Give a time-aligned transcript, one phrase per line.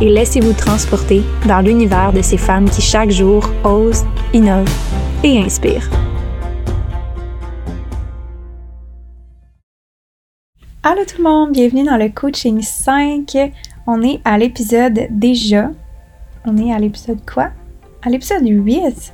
[0.00, 4.72] et laissez-vous transporter dans l'univers de ces femmes qui chaque jour osent, innovent
[5.22, 5.88] et inspirent.
[10.82, 13.52] Allô tout le monde, bienvenue dans le coaching 5.
[13.86, 15.70] On est à l'épisode déjà.
[16.46, 17.50] On est à l'épisode quoi?
[18.02, 19.12] À l'épisode 8.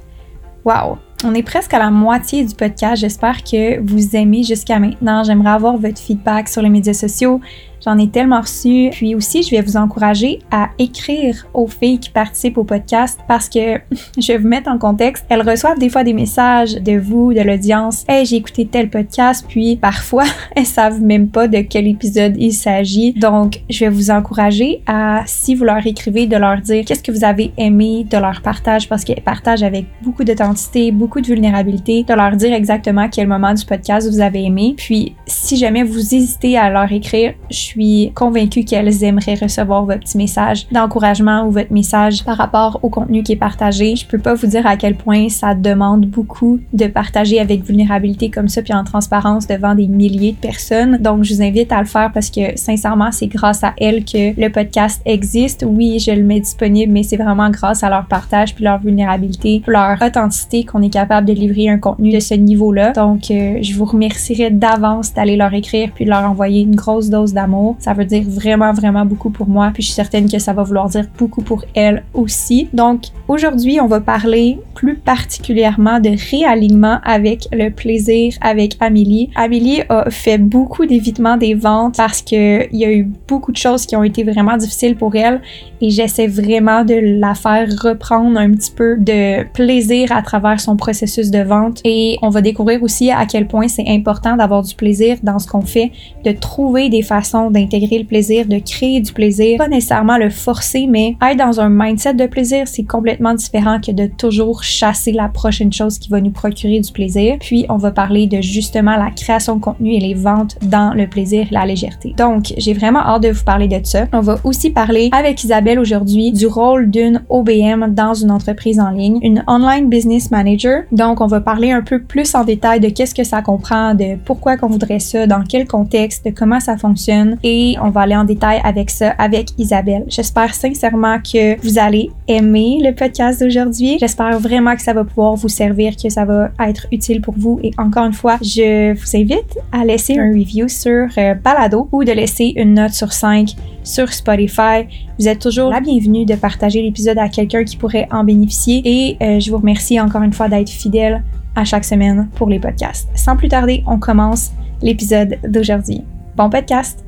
[0.65, 0.99] Wow!
[1.25, 3.01] On est presque à la moitié du podcast.
[3.01, 5.25] J'espère que vous aimez jusqu'à maintenant.
[5.25, 7.41] J'aimerais avoir votre feedback sur les médias sociaux.
[7.87, 8.89] J'en ai tellement reçu.
[8.91, 13.49] Puis aussi, je vais vous encourager à écrire aux filles qui participent au podcast parce
[13.49, 13.79] que
[14.19, 15.25] je vais vous mettre en contexte.
[15.29, 18.05] Elles reçoivent des fois des messages de vous, de l'audience.
[18.09, 19.47] Hey, j'ai écouté tel podcast.
[19.49, 20.25] Puis parfois,
[20.57, 23.13] elles savent même pas de quel épisode il s'agit.
[23.13, 27.13] Donc, je vais vous encourager à, si vous leur écrivez, de leur dire qu'est-ce que
[27.13, 32.03] vous avez aimé de leur partage parce qu'elles partagent avec beaucoup d'authenticité, beaucoup de vulnérabilité,
[32.03, 34.75] de leur dire exactement quel moment du podcast vous avez aimé.
[34.77, 39.85] Puis, si jamais vous hésitez à leur écrire, je suis suis convaincue qu'elles aimeraient recevoir
[39.85, 43.97] votre petit message d'encouragement ou votre message par rapport au contenu qui est partagé.
[43.97, 48.31] Je peux pas vous dire à quel point ça demande beaucoup de partager avec vulnérabilité
[48.31, 50.99] comme ça puis en transparence devant des milliers de personnes.
[50.99, 54.39] Donc je vous invite à le faire parce que sincèrement, c'est grâce à elles que
[54.41, 55.65] le podcast existe.
[55.67, 59.63] Oui, je le mets disponible, mais c'est vraiment grâce à leur partage puis leur vulnérabilité,
[59.67, 62.93] leur authenticité qu'on est capable de livrer un contenu de ce niveau-là.
[62.93, 67.11] Donc euh, je vous remercierai d'avance d'aller leur écrire puis de leur envoyer une grosse
[67.11, 69.71] dose d'amour ça veut dire vraiment, vraiment beaucoup pour moi.
[69.73, 72.69] Puis je suis certaine que ça va vouloir dire beaucoup pour elle aussi.
[72.73, 79.31] Donc aujourd'hui, on va parler plus particulièrement de réalignement avec le plaisir avec Amélie.
[79.35, 83.87] Amélie a fait beaucoup d'évitement des ventes parce qu'il y a eu beaucoup de choses
[83.87, 85.41] qui ont été vraiment difficiles pour elle
[85.81, 90.77] et j'essaie vraiment de la faire reprendre un petit peu de plaisir à travers son
[90.77, 94.75] processus de vente et on va découvrir aussi à quel point c'est important d'avoir du
[94.75, 95.93] plaisir dans ce qu'on fait,
[96.25, 100.87] de trouver des façons d'intégrer le plaisir, de créer du plaisir, pas nécessairement le forcer,
[100.89, 105.29] mais être dans un mindset de plaisir, c'est complètement différent que de toujours chasser la
[105.29, 107.37] prochaine chose qui va nous procurer du plaisir.
[107.41, 111.07] Puis on va parler de justement la création de contenu et les ventes dans le
[111.07, 112.15] plaisir la légèreté.
[112.17, 114.07] Donc, j'ai vraiment hâte de vous parler de ça.
[114.13, 118.91] On va aussi parler avec Isabelle aujourd'hui du rôle d'une OBM dans une entreprise en
[118.91, 120.83] ligne, une Online Business Manager.
[120.93, 124.17] Donc, on va parler un peu plus en détail de qu'est-ce que ça comprend, de
[124.25, 128.17] pourquoi qu'on voudrait ça, dans quel contexte, de comment ça fonctionne et on va aller
[128.17, 130.05] en détail avec ça avec Isabelle.
[130.09, 133.99] J'espère sincèrement que vous allez aimer le podcast d'aujourd'hui.
[133.99, 137.61] J'espère vraiment que ça va pouvoir vous servir, que ça va être utile pour vous
[137.63, 142.05] et encore une fois, je vous invite à laisser un review sur euh, Balado ou
[142.05, 144.87] de laisser une note sur 5 sur Spotify.
[145.19, 149.17] Vous êtes toujours la bienvenue de partager l'épisode à quelqu'un qui pourrait en bénéficier et
[149.23, 151.23] euh, je vous remercie encore une fois d'être fidèle
[151.55, 153.09] à chaque semaine pour les podcasts.
[153.15, 154.53] Sans plus tarder, on commence
[154.83, 156.03] l'épisode d'aujourd'hui.
[156.37, 157.06] Bon podcast!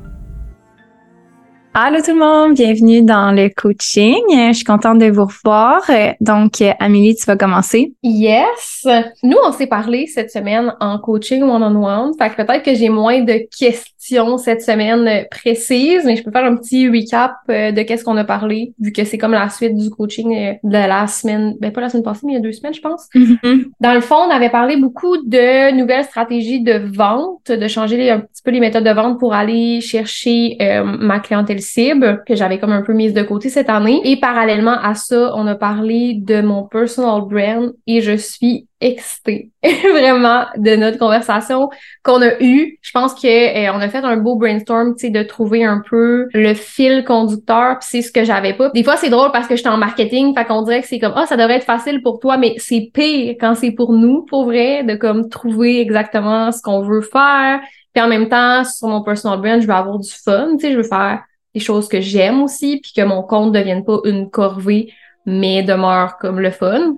[1.75, 4.23] Allô tout le monde, bienvenue dans le coaching.
[4.27, 5.81] Je suis contente de vous revoir.
[6.19, 7.93] Donc, Amélie, tu vas commencer.
[8.01, 8.87] Yes!
[9.21, 12.13] Nous, on s'est parlé cette semaine en coaching one-on-one.
[12.17, 13.93] Fait que peut-être que j'ai moins de questions
[14.37, 18.23] cette semaine précise, mais je peux faire un petit recap euh, de qu'est-ce qu'on a
[18.23, 21.81] parlé, vu que c'est comme la suite du coaching euh, de la semaine, ben pas
[21.81, 23.07] la semaine passée, mais il y a deux semaines, je pense.
[23.15, 23.65] Mm-hmm.
[23.79, 28.21] Dans le fond, on avait parlé beaucoup de nouvelles stratégies de vente, de changer un
[28.21, 32.59] petit peu les méthodes de vente pour aller chercher euh, ma clientèle cible, que j'avais
[32.59, 34.01] comme un peu mise de côté cette année.
[34.05, 39.51] Et parallèlement à ça, on a parlé de mon personal brand et je suis excitée
[39.91, 41.69] vraiment de notre conversation
[42.03, 42.77] qu'on a eue.
[42.81, 45.81] Je pense que euh, on a fait un beau brainstorm, tu sais, de trouver un
[45.89, 48.69] peu le fil conducteur, puis c'est ce que j'avais pas.
[48.69, 51.13] Des fois, c'est drôle parce que j'étais en marketing, fait qu'on dirait que c'est comme
[51.15, 54.45] ah, ça devrait être facile pour toi, mais c'est pire quand c'est pour nous, pour
[54.45, 57.59] vrai, de comme trouver exactement ce qu'on veut faire.
[57.93, 60.71] Puis en même temps, sur mon personal brand, je veux avoir du fun, tu sais,
[60.71, 61.23] je veux faire
[61.53, 64.93] des choses que j'aime aussi, puis que mon compte devienne pas une corvée,
[65.25, 66.95] mais demeure comme le fun.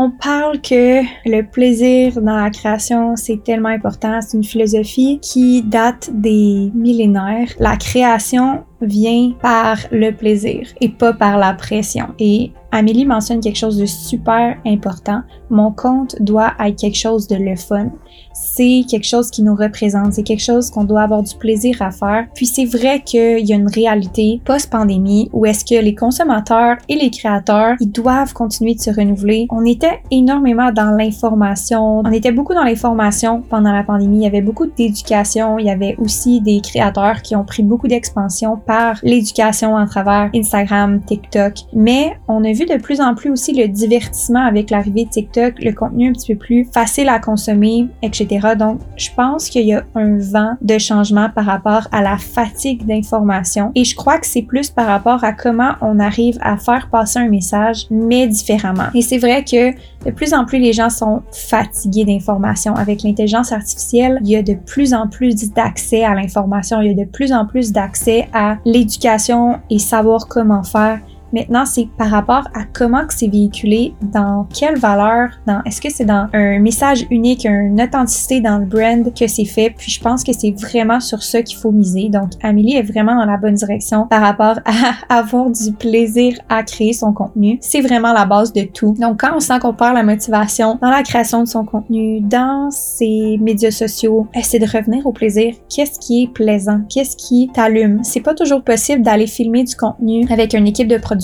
[0.00, 4.20] On parle que le plaisir dans la création, c'est tellement important.
[4.20, 7.48] C'est une philosophie qui date des millénaires.
[7.58, 12.06] La création vient par le plaisir et pas par la pression.
[12.18, 15.22] Et Amélie mentionne quelque chose de super important.
[15.48, 17.90] Mon compte doit être quelque chose de le fun.
[18.34, 20.12] C'est quelque chose qui nous représente.
[20.12, 22.26] C'est quelque chose qu'on doit avoir du plaisir à faire.
[22.34, 26.96] Puis c'est vrai qu'il y a une réalité post-pandémie où est-ce que les consommateurs et
[26.96, 29.46] les créateurs, ils doivent continuer de se renouveler.
[29.50, 32.00] On était énormément dans l'information.
[32.04, 34.18] On était beaucoup dans l'information pendant la pandémie.
[34.18, 35.58] Il y avait beaucoup d'éducation.
[35.58, 40.30] Il y avait aussi des créateurs qui ont pris beaucoup d'expansion par l'éducation à travers
[40.34, 41.54] Instagram, TikTok.
[41.72, 45.54] Mais on a vu de plus en plus aussi le divertissement avec l'arrivée de TikTok,
[45.60, 48.50] le contenu un petit peu plus facile à consommer, etc.
[48.58, 52.84] Donc, je pense qu'il y a un vent de changement par rapport à la fatigue
[52.86, 53.72] d'information.
[53.74, 57.20] Et je crois que c'est plus par rapport à comment on arrive à faire passer
[57.20, 58.88] un message, mais différemment.
[58.94, 59.72] Et c'est vrai que
[60.04, 62.74] de plus en plus les gens sont fatigués d'information.
[62.74, 67.00] Avec l'intelligence artificielle, il y a de plus en plus d'accès à l'information, il y
[67.00, 71.00] a de plus en plus d'accès à l'éducation et savoir comment faire.
[71.32, 75.90] Maintenant, c'est par rapport à comment que c'est véhiculé, dans quelle valeur, dans est-ce que
[75.90, 79.70] c'est dans un message unique, une authenticité dans le brand que c'est fait?
[79.76, 82.08] Puis je pense que c'est vraiment sur ça qu'il faut miser.
[82.08, 86.62] Donc Amélie est vraiment dans la bonne direction par rapport à avoir du plaisir à
[86.62, 87.58] créer son contenu.
[87.60, 88.94] C'est vraiment la base de tout.
[88.98, 92.70] Donc quand on sent qu'on perd la motivation dans la création de son contenu, dans
[92.70, 95.54] ses médias sociaux, c'est de revenir au plaisir.
[95.68, 96.80] Qu'est-ce qui est plaisant?
[96.88, 98.00] Qu'est-ce qui t'allume?
[98.02, 101.17] C'est pas toujours possible d'aller filmer du contenu avec une équipe de production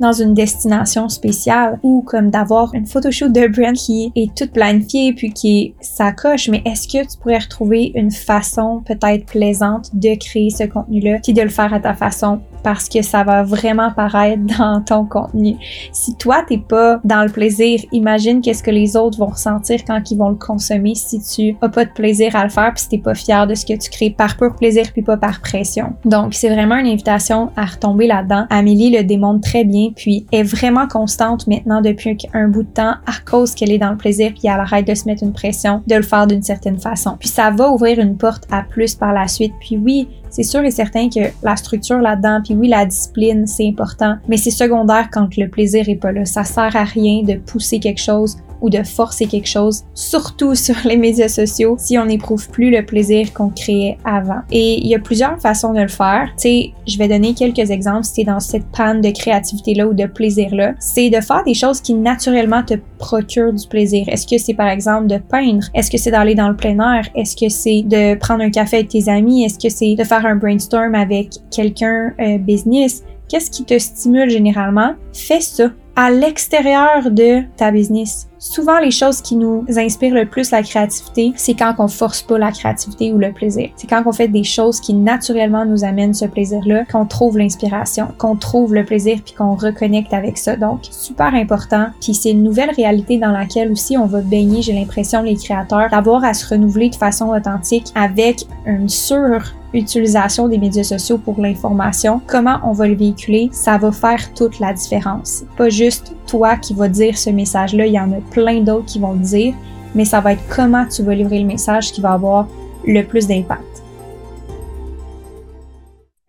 [0.00, 5.12] dans une destination spéciale ou comme d'avoir une photoshoot de brand qui est toute planifiée
[5.12, 9.90] puis qui est sa coche, mais est-ce que tu pourrais retrouver une façon peut-être plaisante
[9.94, 13.42] de créer ce contenu-là puis de le faire à ta façon parce que ça va
[13.42, 15.56] vraiment paraître dans ton contenu.
[15.92, 20.10] Si toi t'es pas dans le plaisir, imagine qu'est-ce que les autres vont ressentir quand
[20.10, 22.88] ils vont le consommer si tu as pas de plaisir à le faire puis si
[22.88, 25.94] t'es pas fier de ce que tu crées par pur plaisir puis pas par pression.
[26.04, 28.46] Donc c'est vraiment une invitation à retomber là-dedans.
[28.50, 32.94] Amélie le démontre très bien puis est vraiment constante maintenant depuis un bout de temps
[33.06, 35.82] à cause qu'elle est dans le plaisir puis elle arrête de se mettre une pression
[35.86, 37.16] de le faire d'une certaine façon.
[37.18, 39.52] Puis ça va ouvrir une porte à plus par la suite.
[39.60, 43.68] Puis oui, c'est sûr et certain que la structure là-dedans, puis oui, la discipline, c'est
[43.68, 46.24] important, mais c'est secondaire quand le plaisir est pas là.
[46.24, 50.76] Ça sert à rien de pousser quelque chose ou de forcer quelque chose, surtout sur
[50.84, 54.40] les médias sociaux, si on n'éprouve plus le plaisir qu'on créait avant.
[54.50, 56.28] Et il y a plusieurs façons de le faire.
[56.36, 60.06] Tu sais, je vais donner quelques exemples si dans cette panne de créativité-là ou de
[60.06, 60.74] plaisir-là.
[60.78, 64.04] C'est de faire des choses qui naturellement te procurent du plaisir.
[64.08, 65.66] Est-ce que c'est par exemple de peindre?
[65.74, 67.08] Est-ce que c'est d'aller dans le plein air?
[67.14, 69.44] Est-ce que c'est de prendre un café avec tes amis?
[69.44, 73.02] Est-ce que c'est de faire un brainstorm avec quelqu'un euh, business?
[73.28, 74.94] Qu'est-ce qui te stimule généralement?
[75.12, 78.27] Fais ça à l'extérieur de ta business.
[78.38, 82.38] Souvent, les choses qui nous inspirent le plus la créativité, c'est quand on force pas
[82.38, 83.70] la créativité ou le plaisir.
[83.76, 88.08] C'est quand on fait des choses qui naturellement nous amènent ce plaisir-là, qu'on trouve l'inspiration,
[88.16, 90.56] qu'on trouve le plaisir puis qu'on reconnecte avec ça.
[90.56, 91.86] Donc, super important.
[92.00, 95.90] Puis c'est une nouvelle réalité dans laquelle aussi on va baigner, j'ai l'impression, les créateurs,
[95.90, 101.40] d'avoir à se renouveler de façon authentique avec une sur utilisation des médias sociaux pour
[101.40, 105.44] l'information, comment on va le véhiculer, ça va faire toute la différence.
[105.56, 108.98] Pas juste toi qui vas dire ce message-là, il y en a plein d'autres qui
[108.98, 109.54] vont le dire,
[109.94, 112.46] mais ça va être comment tu vas livrer le message qui va avoir
[112.86, 113.77] le plus d'impact.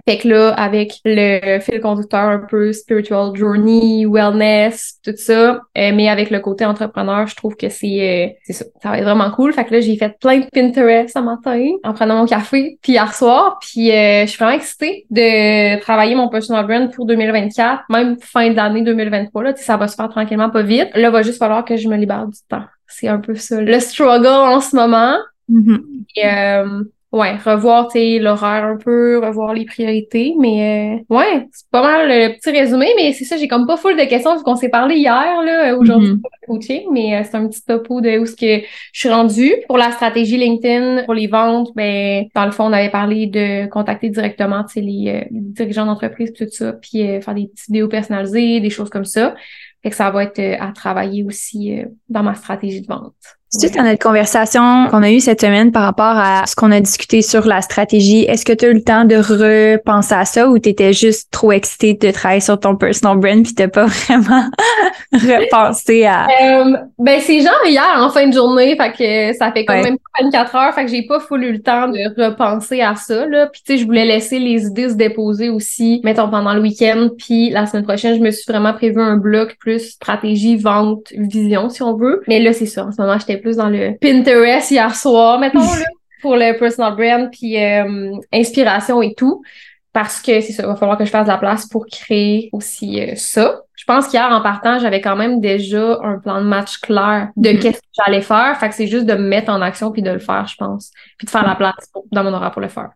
[0.09, 5.59] Fait que là, avec le fil conducteur un peu spiritual journey, wellness, tout ça, euh,
[5.75, 8.65] mais avec le côté entrepreneur, je trouve que c'est euh, c'est ça.
[8.81, 9.53] Ça va être vraiment cool.
[9.53, 12.93] Fait que là, j'ai fait plein de Pinterest ce matin en prenant mon café, puis
[12.93, 17.83] hier soir, puis euh, je suis vraiment excitée de travailler mon personal brand pour 2024,
[17.91, 19.43] même fin d'année 2023.
[19.43, 20.89] Là, ça va se faire tranquillement, pas vite.
[20.95, 22.65] Là, va juste falloir que je me libère du temps.
[22.87, 23.61] C'est un peu ça.
[23.61, 25.17] Le struggle en ce moment.
[25.51, 25.81] Mm-hmm.
[26.15, 26.23] Et,
[27.11, 30.35] ouais, revoir l'horaire un peu, revoir les priorités.
[30.39, 33.77] Mais euh, ouais, c'est pas mal le petit résumé, mais c'est ça, j'ai comme pas
[33.77, 36.21] full de questions vu qu'on s'est parlé hier, là, aujourd'hui Mhm.
[36.21, 38.61] pour le coaching, mais euh, c'est un petit topo de où ce que
[38.93, 39.53] je suis rendue.
[39.67, 43.67] Pour la stratégie LinkedIn, pour les ventes, ben dans le fond, on avait parlé de
[43.67, 47.87] contacter directement les, euh, les dirigeants d'entreprise tout ça, puis euh, faire des petites vidéos
[47.87, 49.35] personnalisées, des choses comme ça.
[49.81, 53.13] Fait que ça va être euh, à travailler aussi euh, dans ma stratégie de vente.
[53.51, 56.79] Suite à notre conversation qu'on a eue cette semaine par rapport à ce qu'on a
[56.79, 60.47] discuté sur la stratégie, est-ce que tu as eu le temps de repenser à ça
[60.49, 63.85] ou tu étais juste trop excitée de travailler sur ton personal brand puis t'as pas
[64.07, 64.43] vraiment
[65.13, 66.27] repensé à...
[66.27, 69.83] Euh, ben c'est genre hier en fin de journée, fait que ça fait quand Ouais.
[69.83, 73.25] même 24 heures, fait que j'ai pas full eu le temps de repenser à ça,
[73.25, 73.47] là.
[73.47, 77.09] Puis, tu sais, je voulais laisser les idées se déposer aussi, mettons, pendant le week-end.
[77.17, 81.69] Puis, la semaine prochaine, je me suis vraiment prévu un bloc plus stratégie, vente, vision,
[81.69, 82.21] si on veut.
[82.27, 82.85] Mais là, c'est ça.
[82.85, 85.85] En ce moment, j'étais plus dans le Pinterest hier soir, mettons, là,
[86.21, 89.41] pour le personal brand, puis euh, inspiration et tout.
[89.93, 92.49] Parce que c'est ça, il va falloir que je fasse de la place pour créer
[92.51, 93.63] aussi euh, ça.
[93.89, 97.49] Je pense qu'hier, en partant, j'avais quand même déjà un plan de match clair de
[97.49, 97.59] Mhm.
[97.59, 98.55] qu'est-ce que j'allais faire.
[98.59, 100.91] Fait que c'est juste de me mettre en action puis de le faire, je pense.
[101.17, 102.89] Puis de faire la place pour- dans mon horaire pour le faire.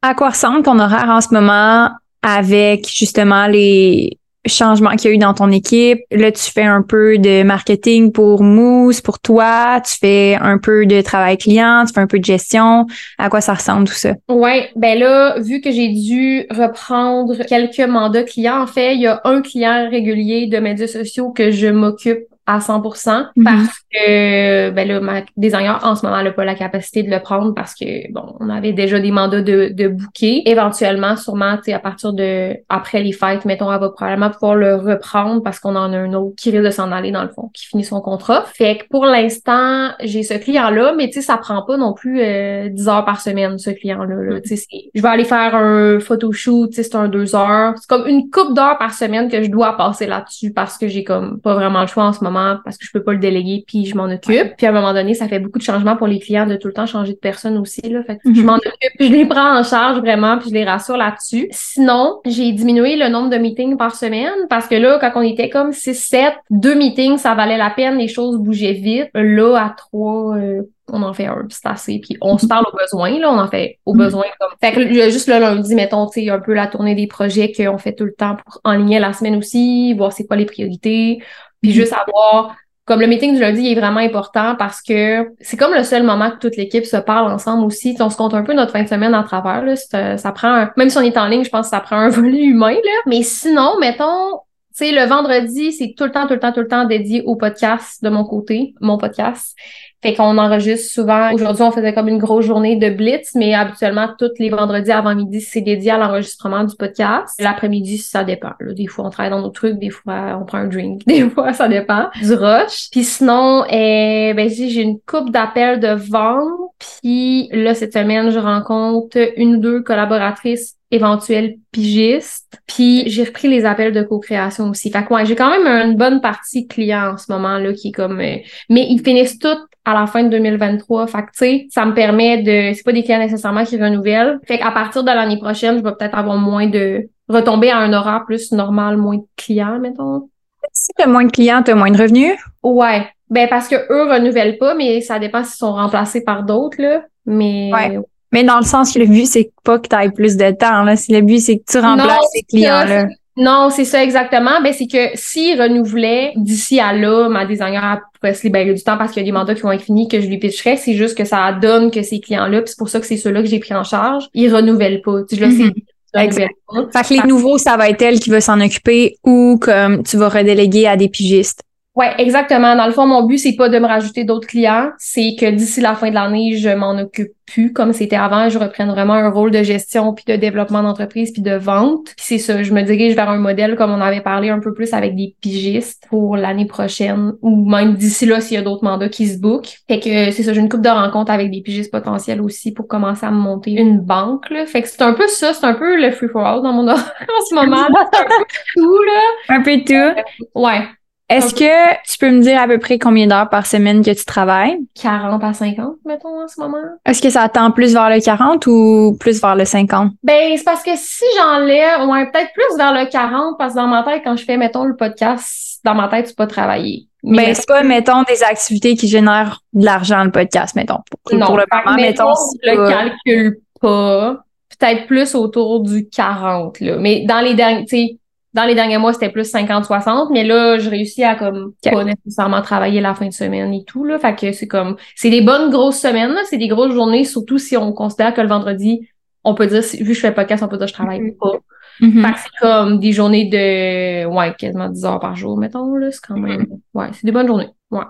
[0.00, 1.90] À quoi ressemble ton horaire en ce moment
[2.22, 4.16] avec justement les
[4.48, 6.00] changements qu'il y a eu dans ton équipe?
[6.10, 10.86] Là, tu fais un peu de marketing pour Mousse, pour toi, tu fais un peu
[10.86, 12.86] de travail client, tu fais un peu de gestion.
[13.18, 14.14] À quoi ça ressemble tout ça?
[14.28, 19.06] Ouais, ben là, vu que j'ai dû reprendre quelques mandats clients, en fait, il y
[19.06, 23.44] a un client régulier de médias sociaux que je m'occupe à 100% Mhm.
[23.44, 27.20] parce que ben là ma designer en ce moment n'a pas la capacité de le
[27.20, 31.72] prendre parce que bon on avait déjà des mandats de de booker éventuellement sûrement tu
[31.72, 35.76] à partir de après les fêtes mettons elle va probablement pouvoir le reprendre parce qu'on
[35.76, 38.00] en a un autre qui risque de s'en aller dans le fond qui finit son
[38.00, 38.44] contrat.
[38.54, 41.92] Fait que pour l'instant j'ai ce client là mais tu sais ça prend pas non
[41.92, 44.40] plus euh, 10 heures par semaine ce client là, là.
[44.40, 44.64] tu sais
[44.94, 47.74] je vais aller faire un photoshoot tu sais c'est un deux heures.
[47.76, 51.04] C'est comme une coupe d'heures par semaine que je dois passer là-dessus parce que j'ai
[51.04, 53.64] comme pas vraiment le choix en ce moment parce que je peux pas le déléguer
[53.66, 54.56] puis je m'en occupe.
[54.56, 56.68] Puis à un moment donné, ça fait beaucoup de changements pour les clients de tout
[56.68, 58.02] le temps changer de personne aussi là.
[58.04, 58.34] Fait que Mhm.
[58.34, 61.48] je m'en occupe, puis je les prends en charge vraiment, puis je les rassure là-dessus.
[61.50, 65.48] Sinon, j'ai diminué le nombre de meetings par semaine parce que là, quand on était
[65.50, 69.08] comme 6 7, deux meetings, ça valait la peine, les choses bougeaient vite.
[69.14, 71.98] Là à trois euh, on en fait un, c'est assez.
[71.98, 73.98] Puis on se parle au besoin, là, on en fait au Mhm.
[74.04, 74.24] besoin.
[74.40, 74.48] Comme...
[74.58, 77.76] Fait que juste le lundi, mettons, tu sais, un peu la tournée des projets qu'on
[77.76, 81.18] fait tout le temps pour enligner la semaine aussi, voir c'est quoi les priorités,
[81.62, 81.76] puis Mhm.
[81.76, 85.74] juste avoir comme le meeting du lundi il est vraiment important parce que c'est comme
[85.74, 87.94] le seul moment que toute l'équipe se parle ensemble aussi.
[88.00, 89.62] On se compte un peu notre fin de semaine à travers.
[89.62, 89.76] Là.
[89.76, 91.96] Ça, ça prend un- Même si on est en ligne, je pense que ça prend
[91.96, 92.72] un volet humain.
[92.72, 93.00] Là.
[93.06, 94.38] Mais sinon, mettons,
[94.74, 97.22] tu sais, le vendredi, c'est tout le temps, tout le temps, tout le temps dédié
[97.26, 99.54] au podcast de mon côté, mon podcast.
[100.02, 101.32] Fait qu'on enregistre souvent.
[101.32, 105.14] Aujourd'hui, on faisait comme une grosse journée de blitz, mais habituellement, tous les vendredis avant
[105.14, 107.34] midi, c'est dédié à l'enregistrement du podcast.
[107.40, 108.52] L'après-midi, ça dépend.
[108.60, 108.74] là.
[108.74, 111.52] Des fois, on travaille dans nos trucs, des fois, on prend un drink, des fois,
[111.52, 112.88] ça dépend du rush.
[112.92, 116.70] Puis sinon, euh, ben, j'ai j'ai une coupe d'appels de vente.
[117.02, 122.58] Puis là, cette semaine, je rencontre une ou deux collaboratrices éventuelles pigistes.
[122.66, 124.90] Puis j'ai repris les appels de co-création aussi.
[124.90, 127.88] Fait que ouais, j'ai quand même une bonne partie client en ce moment là qui
[127.88, 128.36] est comme euh,
[128.70, 131.06] mais ils finissent toutes à la fin de 2023.
[131.06, 134.38] Fait que tu sais, ça me permet de c'est pas des clients nécessairement qui renouvellent.
[134.46, 137.92] Fait qu'à partir de l'année prochaine, je vais peut-être avoir moins de retomber à un
[137.92, 140.28] horaire plus normal, moins de clients mettons.
[140.72, 142.34] Si tu as moins de clients, tu as moins de revenus?
[142.62, 143.06] Ouais.
[143.30, 147.02] Ben parce que eux renouvellent pas mais ça dépend s'ils sont remplacés par d'autres là.
[147.26, 147.98] Mais Ouais.
[148.30, 150.82] Mais dans le sens que le but, c'est pas que tu aies plus de temps.
[150.82, 150.96] Là.
[150.96, 152.80] Si le but, c'est que tu remplaces Non, tes clients.
[152.80, 153.06] ça, Là.
[153.38, 154.60] Non, c'est ça exactement.
[154.62, 158.98] Ben, c'est que s'ils renouvelaient d'ici à là, ma designer pourrait se libérer du temps
[158.98, 160.76] parce qu'il y a des mandats qui vont être finis que je lui pitcherais.
[160.76, 163.42] C'est juste que ça donne que ces clients-là, puis c'est pour ça que c'est ceux-là
[163.42, 165.22] que j'ai pris en charge, ils renouvellent pas.
[165.22, 166.48] Tu je le sais, ils renouvellent
[166.92, 167.02] pas.
[167.04, 170.16] Fait que les nouveaux, ça va être elle qui va s'en occuper ou comme tu
[170.16, 171.62] vas redéléguer à des pigistes.
[171.98, 172.76] Ouais, exactement.
[172.76, 174.90] Dans le fond, mon but, c'est pas de me rajouter d'autres clients.
[174.98, 178.48] C'est que d'ici la fin de l'année, je m'en occupe plus comme c'était avant.
[178.48, 182.14] Je reprenne vraiment un rôle de gestion, puis de développement d'entreprise, puis de vente.
[182.16, 184.72] Puis c'est ça, je me dirige vers un modèle comme on avait parlé un peu
[184.72, 188.84] plus avec des pigistes pour l'année prochaine, ou même d'ici là, s'il y a d'autres
[188.84, 189.78] mandats qui se bookent.
[189.88, 192.86] Fait que c'est ça, j'ai une coupe de rencontres avec des pigistes potentiels aussi pour
[192.86, 194.50] commencer à me monter une banque.
[194.50, 194.66] Là.
[194.66, 196.86] Fait que c'est un peu ça, c'est un peu le free for all dans mon
[196.92, 197.88] en ce moment.
[198.12, 198.44] C'est un peu
[198.76, 199.56] tout, là.
[199.56, 200.48] Un peu tout.
[200.54, 200.82] Ouais.
[201.28, 204.24] Est-ce que tu peux me dire à peu près combien d'heures par semaine que tu
[204.24, 204.78] travailles?
[205.00, 206.78] 40 à 50, mettons, en ce moment.
[207.04, 210.12] Est-ce que ça tend plus vers le 40 ou plus vers le 50?
[210.22, 213.86] Ben, c'est parce que si j'enlève, ouais, peut-être plus vers le 40, parce que dans
[213.88, 217.08] ma tête, quand je fais, mettons, le podcast, dans ma tête, c'est pas travailler.
[217.22, 220.98] Mais Ben, c'est pas, mettons, des activités qui génèrent de l'argent, le podcast, mettons.
[221.24, 222.34] Pour, non, pour le moment, mettons.
[222.34, 224.36] si je le pas- calcule pas.
[224.78, 226.96] Peut-être plus autour du 40, là.
[226.98, 228.18] Mais dans les derniers, tu sais,
[228.58, 232.60] dans les derniers mois, c'était plus 50-60, mais là, je réussis à comme pas nécessairement
[232.60, 234.18] travailler la fin de semaine et tout, là.
[234.18, 236.34] Fait que c'est comme, c'est des bonnes grosses semaines.
[236.50, 239.08] C'est des grosses journées, surtout si on considère que le vendredi,
[239.44, 241.36] on peut dire, vu que je fais podcast, on peut dire que je travaille Mhm.
[241.36, 241.52] pas.
[242.00, 242.26] Mhm.
[242.26, 246.10] Fait que c'est comme des journées de, ouais, quasiment 10 heures par jour, mettons, là.
[246.10, 247.70] C'est quand même, ouais, c'est des bonnes journées.
[247.92, 248.04] Ouais.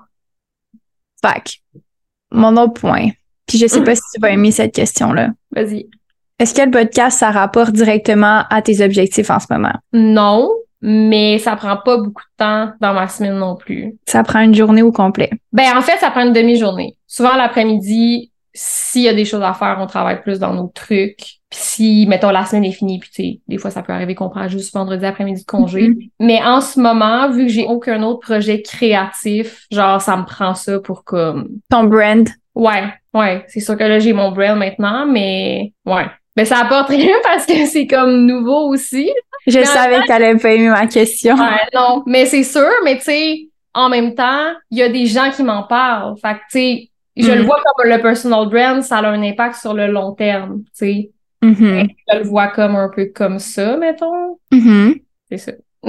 [1.23, 1.79] Fait que,
[2.33, 3.09] mon autre point,
[3.47, 5.29] puis je sais pas si tu vas aimer cette question-là.
[5.51, 5.91] Vas-y.
[6.39, 9.75] Est-ce que le podcast, ça rapporte directement à tes objectifs en ce moment?
[9.93, 13.97] Non, mais ça prend pas beaucoup de temps dans ma semaine non plus.
[14.07, 15.31] Ça prend une journée au complet.
[15.53, 16.97] Ben, en fait, ça prend une demi-journée.
[17.09, 21.17] Souvent, l'après-midi, s'il y a des choses à faire, on travaille plus dans nos trucs.
[21.51, 24.15] Puis si, mettons, la semaine est finie, puis tu sais, des fois, ça peut arriver
[24.15, 25.89] qu'on prend juste vendredi après-midi de congé.
[25.89, 25.99] Mhm.
[26.21, 30.55] Mais en ce moment, vu que j'ai aucun autre projet créatif, genre, ça me prend
[30.55, 31.49] ça pour comme...
[31.69, 32.29] Ton brand.
[32.55, 33.45] Ouais, ouais.
[33.49, 36.07] C'est sûr que là, j'ai mon brand maintenant, mais ouais.
[36.39, 39.11] Mais ça apporte rien parce que c'est comme nouveau aussi.
[39.49, 41.35] Je Mais savais que t'allais pas aimer ma question.
[41.35, 45.07] Ouais, non, mais c'est sûr, mais tu sais, en même temps, il y a des
[45.07, 46.15] gens qui m'en parlent.
[46.23, 47.47] Fait que, tu sais, je le Mhm.
[47.47, 51.11] vois comme le personal brand, ça a un impact sur le long terme, tu sais.
[51.43, 51.89] Mhm.
[52.09, 54.39] Je le vois comme un peu comme ça, mettons.
[54.53, 54.95] Mhm.
[55.29, 55.53] C'est ça.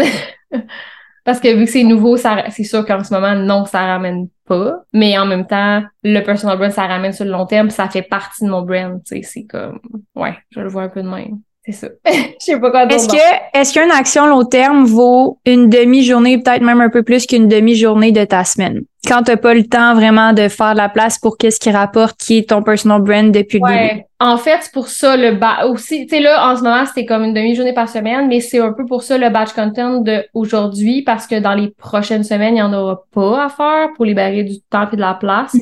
[1.30, 4.84] Parce que vu que c'est nouveau, c'est sûr qu'en ce moment, non, ça ramène pas.
[4.94, 8.02] Mais en même temps, le personal brand, ça ramène sur le long terme, ça fait
[8.02, 9.00] partie de mon brand.
[9.06, 9.80] C'est comme,
[10.16, 11.40] ouais, je le vois un peu de même.
[11.72, 11.88] C'est ça.
[12.06, 12.96] Je sais pas quoi dire.
[12.98, 13.18] Est-ce que
[13.54, 18.12] est-ce qu'une action long terme vaut une demi-journée, peut-être même un peu plus qu'une demi-journée
[18.12, 18.82] de ta semaine?
[19.08, 22.40] Quand t'as pas le temps vraiment de faire la place pour qu'est-ce qui rapporte, qui
[22.40, 23.80] est ton personal brand depuis le début?
[23.80, 24.06] Ouais.
[24.20, 26.06] En fait, c'est pour ça le ba aussi.
[26.06, 28.74] Tu sais, là, en ce moment, c'était comme une demi-journée par semaine, mais c'est un
[28.74, 32.60] peu pour ça le batch content de aujourd'hui, parce que dans les prochaines semaines, il
[32.60, 35.62] y en aura pas à faire pour libérer du temps et de la place, Mhm.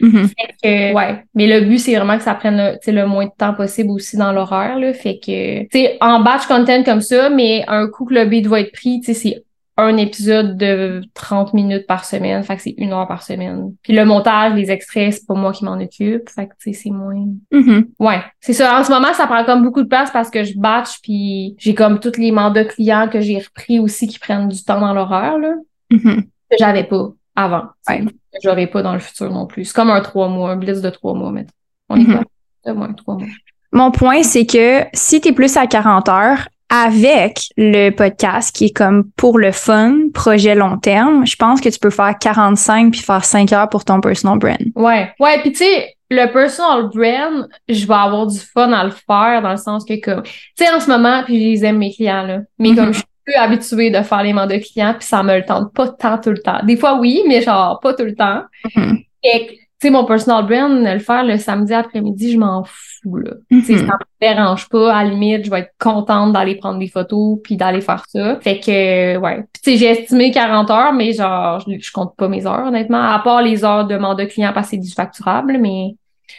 [0.00, 0.28] Mhm.
[0.28, 1.24] Fait que, ouais.
[1.34, 4.16] Mais le but, c'est vraiment que ça prenne le, le moins de temps possible aussi
[4.16, 4.92] dans l'horaire, là.
[4.92, 8.46] Fait que, tu sais, en batch content comme ça, mais un coup que le beat
[8.46, 9.42] va être pris, tu sais, c'est
[9.80, 12.42] un épisode de 30 minutes par semaine.
[12.42, 13.72] Fait que c'est une heure par semaine.
[13.82, 16.28] Puis le montage, les extraits, c'est pas moi qui m'en occupe.
[16.30, 17.26] Fait que, tu sais, c'est moins...
[17.52, 17.86] Mhm.
[18.00, 18.76] Ouais, c'est ça.
[18.80, 21.74] En ce moment, ça prend comme beaucoup de place parce que je batch puis j'ai
[21.76, 25.38] comme tous les mandats clients que j'ai repris aussi qui prennent du temps dans l'horaire,
[25.38, 25.54] là,
[25.92, 26.22] Mhm.
[26.50, 27.62] que j'avais pas avant.
[27.88, 28.02] Ouais.
[28.32, 29.64] Que j'aurai pas dans le futur non plus.
[29.66, 31.50] C'est comme un trois mois, un blitz de trois mois, mettons.
[31.88, 32.14] On est Mhm.
[32.16, 32.24] quoi?
[32.66, 33.26] De moins trois mois.
[33.72, 38.66] Mon point, c'est que si tu es plus à 40 heures, avec le podcast qui
[38.66, 42.90] est comme pour le fun, projet long terme, je pense que tu peux faire 45
[42.92, 44.58] puis faire 5 heures pour ton personal brand.
[44.74, 45.10] Ouais.
[45.18, 49.40] Ouais, puis tu sais, le personal brand, je vais avoir du fun à le faire
[49.42, 51.90] dans le sens que comme, tu sais, en ce moment, puis je les aime mes
[51.94, 52.40] clients, là.
[52.58, 52.76] Mais Mhm.
[52.76, 55.72] comme je suis plus habituée de faire les mandats clients, puis ça me le tente
[55.74, 56.64] pas tant tout le temps.
[56.64, 58.42] Des fois, oui, mais genre pas tout le temps.
[58.74, 58.98] Mhm.
[59.22, 63.16] Fait que, tu sais, mon personal brand, le faire le samedi après-midi, je m'en fous,
[63.16, 63.32] là.
[63.50, 63.62] Mhm.
[63.62, 64.94] ça me dérange pas.
[64.94, 68.40] À la limite, je vais être contente d'aller prendre des photos puis d'aller faire ça.
[68.40, 69.44] Fait que, ouais.
[69.52, 72.66] Puis, tu sais, j'ai estimé 40 heures, mais genre, je, je compte pas mes heures,
[72.66, 73.02] honnêtement.
[73.02, 75.94] À part les heures de mandat client parce que c'est du facturable, mais.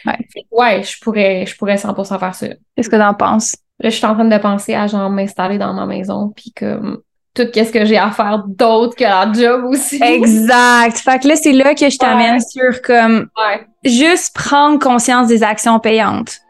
[0.06, 0.18] Ouais.
[0.50, 2.46] Ouais, je pourrais, je pourrais 100% faire ça.
[2.74, 3.56] Qu'est-ce que t'en penses?
[3.80, 6.98] Là, je suis en train de penser à, genre, m'installer dans ma maison puis comme,
[7.34, 10.02] tout qu'est-ce que j'ai à faire d'autre que la job aussi.
[10.02, 10.98] Exact.
[10.98, 12.40] Fait que là, c'est là que je t'amène Ouais.
[12.40, 13.66] sur comme Ouais.
[13.84, 16.40] juste prendre conscience des actions payantes.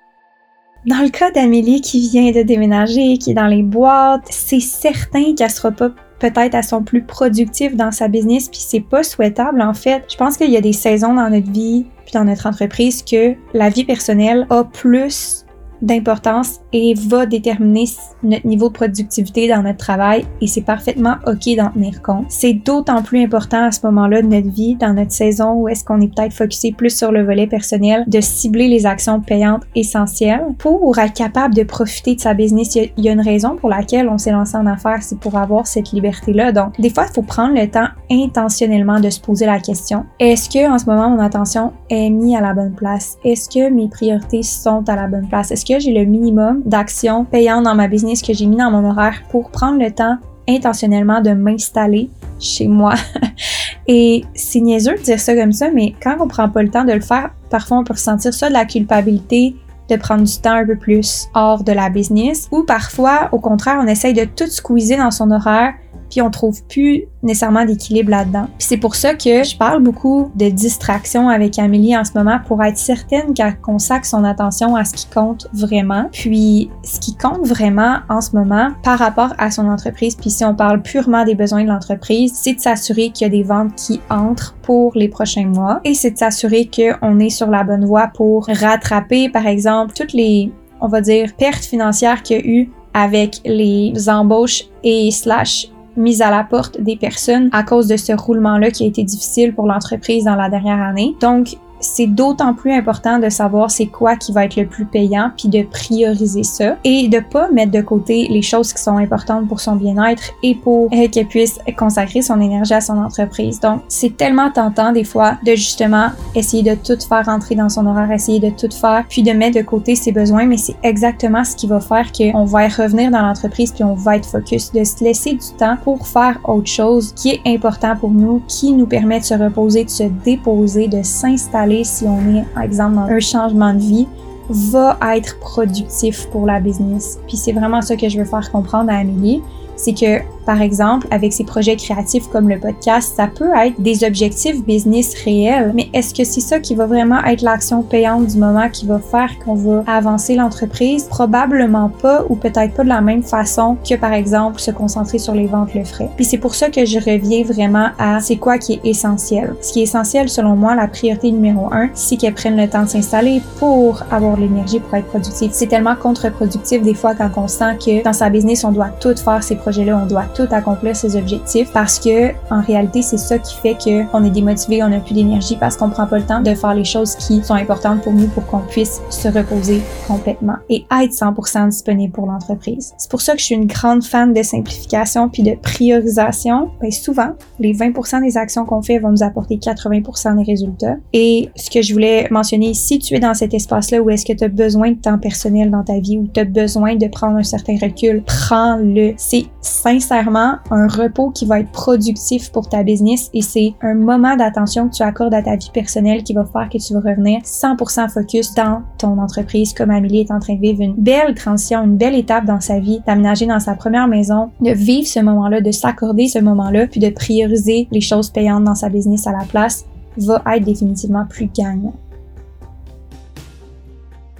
[0.86, 5.34] Dans le cas d'Amélie qui vient de déménager, qui est dans les boîtes, c'est certain
[5.36, 9.60] qu'elle sera pas peut-être à son plus productif dans sa business, puis c'est pas souhaitable
[9.62, 10.04] en fait.
[10.10, 13.34] Je pense qu'il y a des saisons dans notre vie, puis dans notre entreprise, que
[13.52, 15.39] la vie personnelle a plus
[15.82, 17.86] d'importance et va déterminer
[18.22, 22.26] notre niveau de productivité dans notre travail et c'est parfaitement ok d'en tenir compte.
[22.28, 25.84] C'est d'autant plus important à ce moment-là de notre vie, dans notre saison où est-ce
[25.84, 30.44] qu'on est peut-être focusé plus sur le volet personnel, de cibler les actions payantes essentielles
[30.58, 32.74] pour être capable de profiter de sa business.
[32.74, 35.66] Il y a, une raison pour laquelle on s'est lancé en affaires, c'est pour avoir
[35.66, 36.52] cette liberté-là.
[36.52, 40.04] Donc, des fois, il faut prendre le temps intentionnellement de se poser la question.
[40.18, 43.18] Est-ce que en ce moment mon attention est mise à la bonne place?
[43.24, 45.50] Est-ce que mes priorités sont à la bonne place?
[45.78, 49.50] J'ai le minimum d'actions payantes dans ma business que j'ai mis dans mon horaire pour
[49.50, 50.16] prendre le temps
[50.48, 52.94] intentionnellement de m'installer chez moi.
[53.86, 56.84] Et c'est niaiseux de dire ça comme ça, mais quand on prend pas le temps
[56.84, 59.54] de le faire, parfois on peut ressentir ça de la culpabilité
[59.88, 63.80] de prendre du temps un peu plus hors de la business, ou parfois, au contraire,
[63.82, 65.74] on essaye de tout squeezer dans son horaire,
[66.10, 68.46] puis on trouve plus nécessairement d'équilibre là-dedans.
[68.58, 72.38] Puis c'est pour ça que je parle beaucoup de distraction avec Amélie en ce moment
[72.46, 76.08] pour être certaine qu'elle consacre son attention à ce qui compte vraiment.
[76.12, 80.44] Puis ce qui compte vraiment en ce moment par rapport à son entreprise, puis si
[80.44, 83.74] on parle purement des besoins de l'entreprise, c'est de s'assurer qu'il y a des ventes
[83.76, 87.84] qui entrent pour les prochains mois et c'est de s'assurer qu'on est sur la bonne
[87.84, 92.46] voie pour rattraper par exemple toutes les on va dire pertes financières qu'il y a
[92.46, 95.68] eu avec les embauches et slash
[96.00, 99.54] mise à la porte des personnes à cause de ce roulement-là qui a été difficile
[99.54, 101.14] pour l'entreprise dans la dernière année.
[101.20, 105.30] Donc, c'est d'autant plus important de savoir c'est quoi qui va être le plus payant
[105.36, 109.48] puis de prioriser ça et de pas mettre de côté les choses qui sont importantes
[109.48, 113.60] pour son bien-être et pour euh, qu'elle puisse consacrer son énergie à son entreprise.
[113.60, 117.86] Donc, c'est tellement tentant des fois de justement essayer de tout faire rentrer dans son
[117.86, 121.44] horaire, essayer de tout faire puis de mettre de côté ses besoins, mais c'est exactement
[121.44, 124.72] ce qui va faire qu'on va y revenir dans l'entreprise puis on va être focus,
[124.72, 128.72] de se laisser du temps pour faire autre chose qui est important pour nous, qui
[128.72, 132.96] nous permet de se reposer, de se déposer, de s'installer si on est, par exemple,
[132.96, 134.06] dans un changement de vie,
[134.50, 137.18] va être productif pour la business.
[137.26, 139.42] Puis c'est vraiment ça que je veux faire comprendre à Amélie,
[139.82, 144.02] c'est que par exemple, avec ces projets créatifs comme le podcast, ça peut être des
[144.04, 148.38] objectifs business réels, mais est-ce que c'est ça qui va vraiment être l'action payante du
[148.38, 151.04] moment qui va faire qu'on va avancer l'entreprise?
[151.04, 155.34] Probablement pas, ou peut-être pas de la même façon que par exemple se concentrer sur
[155.34, 156.10] les ventes le frais.
[156.16, 159.54] Puis c'est pour ça que je reviens vraiment à c'est quoi qui est essentiel.
[159.60, 162.82] Ce qui est essentiel selon moi, la priorité numéro un, c'est qu'elle prenne le temps
[162.82, 165.50] de s'installer pour avoir l'énergie pour être productive.
[165.52, 169.14] C'est tellement contre-productif des fois quand on sent que dans sa business, on doit tout
[169.16, 173.38] faire ces projets-là, on doit tout accomplir ses objectifs parce que en réalité c'est ça
[173.38, 176.24] qui fait que on est démotivé, on n'a plus d'énergie parce qu'on prend pas le
[176.24, 179.80] temps de faire les choses qui sont importantes pour nous pour qu'on puisse se reposer
[180.08, 182.94] complètement et être 100% disponible pour l'entreprise.
[182.98, 186.70] C'est pour ça que je suis une grande fan de simplification puis de priorisation.
[186.80, 187.30] Ben souvent,
[187.60, 190.96] les 20% des actions qu'on fait vont nous apporter 80% des résultats.
[191.12, 194.32] Et ce que je voulais mentionner, si tu es dans cet espace-là où est-ce que
[194.32, 197.36] tu as besoin de temps personnel dans ta vie, où tu as besoin de prendre
[197.36, 199.14] un certain recul, prends-le.
[199.16, 204.36] C'est sincèrement un repos qui va être productif pour ta business et c'est un moment
[204.36, 207.40] d'attention que tu accordes à ta vie personnelle qui va faire que tu vas revenir
[207.42, 211.84] 100% focus dans ton entreprise comme Amélie est en train de vivre une belle transition,
[211.84, 215.60] une belle étape dans sa vie, d'aménager dans sa première maison, de vivre ce moment-là,
[215.60, 219.44] de s'accorder ce moment-là, puis de prioriser les choses payantes dans sa business à la
[219.44, 219.84] place
[220.16, 221.94] va être définitivement plus gagnant.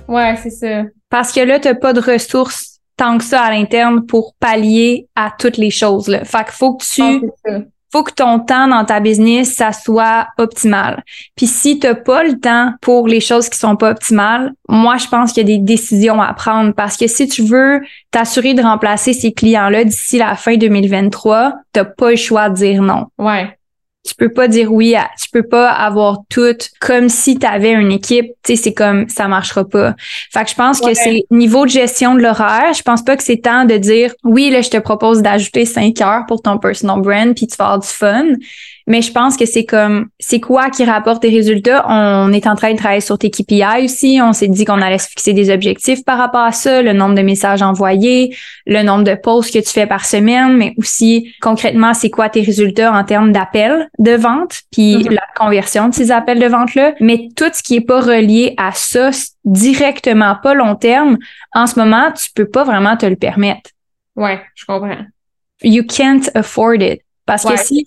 [0.09, 0.85] Ouais, c'est ça.
[1.09, 2.70] Parce que là, t'as pas de ressources
[3.01, 6.07] tant que ça à l'interne pour pallier à toutes les choses.
[6.07, 6.23] Là.
[6.27, 7.31] Fait qu'il faut que tu
[7.93, 11.03] faut que ton temps dans ta business, ça soit optimal.
[11.35, 15.09] Puis si tu pas le temps pour les choses qui sont pas optimales, moi, je
[15.09, 17.81] pense qu'il y a des décisions à prendre parce que si tu veux
[18.13, 22.83] t'assurer de remplacer ces clients-là d'ici la fin 2023, t'as pas le choix de dire
[22.83, 23.07] non.
[23.19, 23.57] Ouais
[24.07, 27.93] tu peux pas dire oui, tu peux pas avoir tout comme si tu avais une
[27.93, 29.95] équipe, tu sais c'est comme ça marchera pas.
[30.33, 33.23] Fait que je pense que c'est niveau de gestion de l'horaire, je pense pas que
[33.23, 37.01] c'est temps de dire oui là je te propose d'ajouter 5 heures pour ton personal
[37.03, 38.27] brand puis tu vas avoir du fun,
[38.91, 41.87] mais je pense que c'est comme, c'est quoi qui rapporte des résultats?
[41.89, 44.19] On est en train de travailler sur tes KPI aussi.
[44.21, 47.15] On s'est dit qu'on allait se fixer des objectifs par rapport à ça, le nombre
[47.15, 51.95] de messages envoyés, le nombre de posts que tu fais par semaine, mais aussi concrètement,
[51.95, 55.15] c'est quoi tes résultats en termes d'appels de vente, puis mm-hmm.
[55.15, 56.95] la conversion de ces appels de vente-là.
[56.99, 59.11] Mais tout ce qui est pas relié à ça
[59.45, 61.17] directement, pas long terme,
[61.55, 63.71] en ce moment, tu peux pas vraiment te le permettre.
[64.17, 65.07] Ouais, je comprends.
[65.63, 67.03] You can't afford it.
[67.31, 67.87] Parce que si,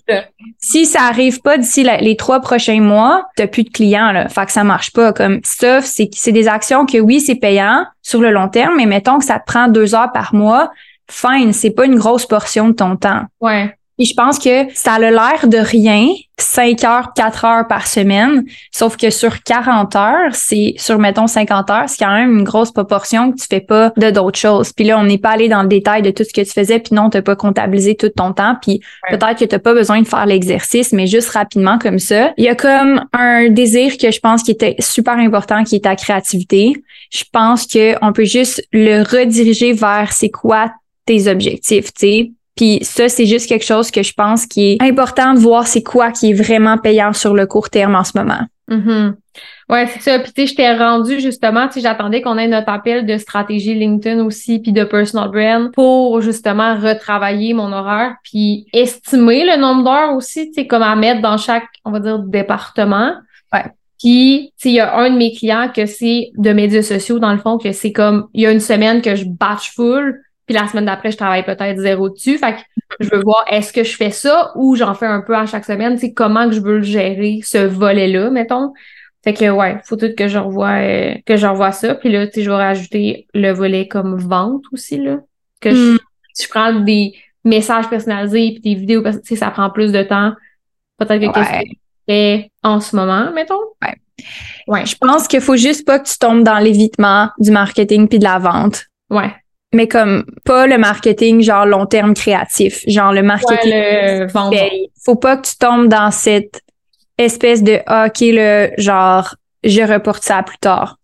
[0.58, 4.28] si ça arrive pas d'ici les trois prochains mois, t'as plus de clients, là.
[4.30, 5.12] Fait que ça marche pas.
[5.12, 9.18] Comme c'est, c'est des actions que oui, c'est payant sur le long terme, mais mettons
[9.18, 10.70] que ça te prend deux heures par mois.
[11.10, 13.24] Fine, c'est pas une grosse portion de ton temps.
[13.40, 13.76] Ouais.
[13.98, 18.44] Et je pense que ça a l'air de rien, 5 heures, 4 heures par semaine,
[18.72, 22.72] sauf que sur 40 heures, c'est sur, mettons, 50 heures, c'est quand même une grosse
[22.72, 24.72] proportion que tu fais pas de d'autres choses.
[24.72, 26.80] Puis là, on n'est pas allé dans le détail de tout ce que tu faisais,
[26.80, 28.80] puis non, t'as pas comptabilisé tout ton temps, puis
[29.10, 32.32] peut-être que t'as pas besoin de faire l'exercice, mais juste rapidement comme ça.
[32.36, 35.84] Il y a comme un désir que je pense qui était super important, qui est
[35.84, 36.72] ta créativité.
[37.12, 40.72] Je pense que on peut juste le rediriger vers c'est quoi
[41.06, 44.82] tes objectifs, tu sais puis ça, c'est juste quelque chose que je pense qui est
[44.82, 48.16] important de voir c'est quoi qui est vraiment payant sur le court terme en ce
[48.16, 48.40] moment.
[48.70, 49.14] Mm-hmm.
[49.68, 50.18] Ouais, c'est ça.
[50.18, 53.16] Puis tu sais, je t'ai rendu justement, tu sais, j'attendais qu'on ait notre appel de
[53.18, 59.60] stratégie LinkedIn aussi, puis de personal brand pour justement retravailler mon horaire, puis estimer le
[59.60, 63.14] nombre d'heures aussi, tu sais, comme à mettre dans chaque, on va dire, département.
[63.52, 63.64] Ouais.
[63.98, 67.18] Puis, tu sais, il y a un de mes clients que c'est de médias sociaux,
[67.18, 70.20] dans le fond, que c'est comme, il y a une semaine que je batch full,
[70.46, 72.36] puis la semaine d'après, je travaille peut-être zéro dessus.
[72.36, 72.60] Fait que
[73.00, 75.64] je veux voir est-ce que je fais ça ou j'en fais un peu à chaque
[75.64, 75.96] semaine?
[75.96, 78.72] C'est comment que je veux le gérer, ce volet-là, mettons?
[79.22, 81.94] Fait que ouais, faut tout que je revoie euh, que je revoie ça.
[81.94, 85.20] Puis là, tu sais, je vais rajouter le volet comme vente aussi, là.
[85.60, 85.98] Que je, hmm.
[86.50, 90.34] prends des messages personnalisés puis des vidéos, parce que ça prend plus de temps.
[90.98, 91.74] Peut-être que qu'est-ce que je
[92.06, 93.54] fais en ce moment, mettons.
[93.82, 93.94] Ouais.
[94.68, 94.84] Ouais.
[94.84, 98.24] Je pense qu'il faut juste pas que tu tombes dans l'évitement du marketing puis de
[98.24, 98.84] la vente.
[99.08, 99.32] Ouais
[99.74, 105.36] mais comme pas le marketing genre long terme créatif, genre le marketing ouais, Faut pas
[105.36, 106.62] que tu tombes dans cette
[107.18, 109.34] espèce de ah, OK le genre
[109.64, 110.98] je reporte ça plus tard.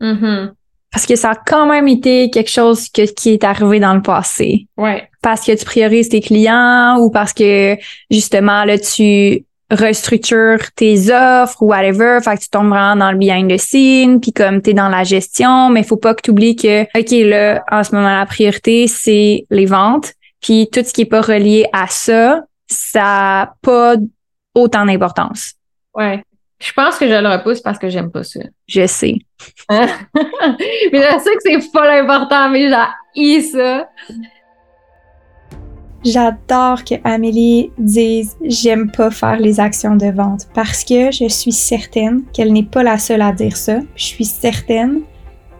[0.00, 0.52] Mm-hmm.
[0.92, 4.02] Parce que ça a quand même été quelque chose que, qui est arrivé dans le
[4.02, 4.66] passé.
[4.76, 5.08] Ouais.
[5.22, 7.76] Parce que tu priorises tes clients ou parce que
[8.10, 13.18] justement là tu restructure tes offres ou whatever, fait que tu tombes vraiment dans le
[13.18, 16.30] behind the scene, puis comme tu es dans la gestion, mais faut pas que tu
[16.30, 20.92] oublies que OK là en ce moment la priorité c'est les ventes, puis tout ce
[20.92, 23.96] qui est pas relié à ça, ça a pas
[24.54, 25.54] autant d'importance.
[25.94, 26.22] Ouais.
[26.60, 28.40] Je pense que je le repousse parce que j'aime pas ça.
[28.68, 29.16] Je sais.
[29.70, 29.88] mais
[30.92, 32.70] je sais que c'est pas l'important, mais
[33.16, 33.88] j'ai ça.
[36.04, 41.52] J'adore que Amélie dise j'aime pas faire les actions de vente parce que je suis
[41.52, 43.78] certaine qu'elle n'est pas la seule à dire ça.
[43.94, 45.02] Je suis certaine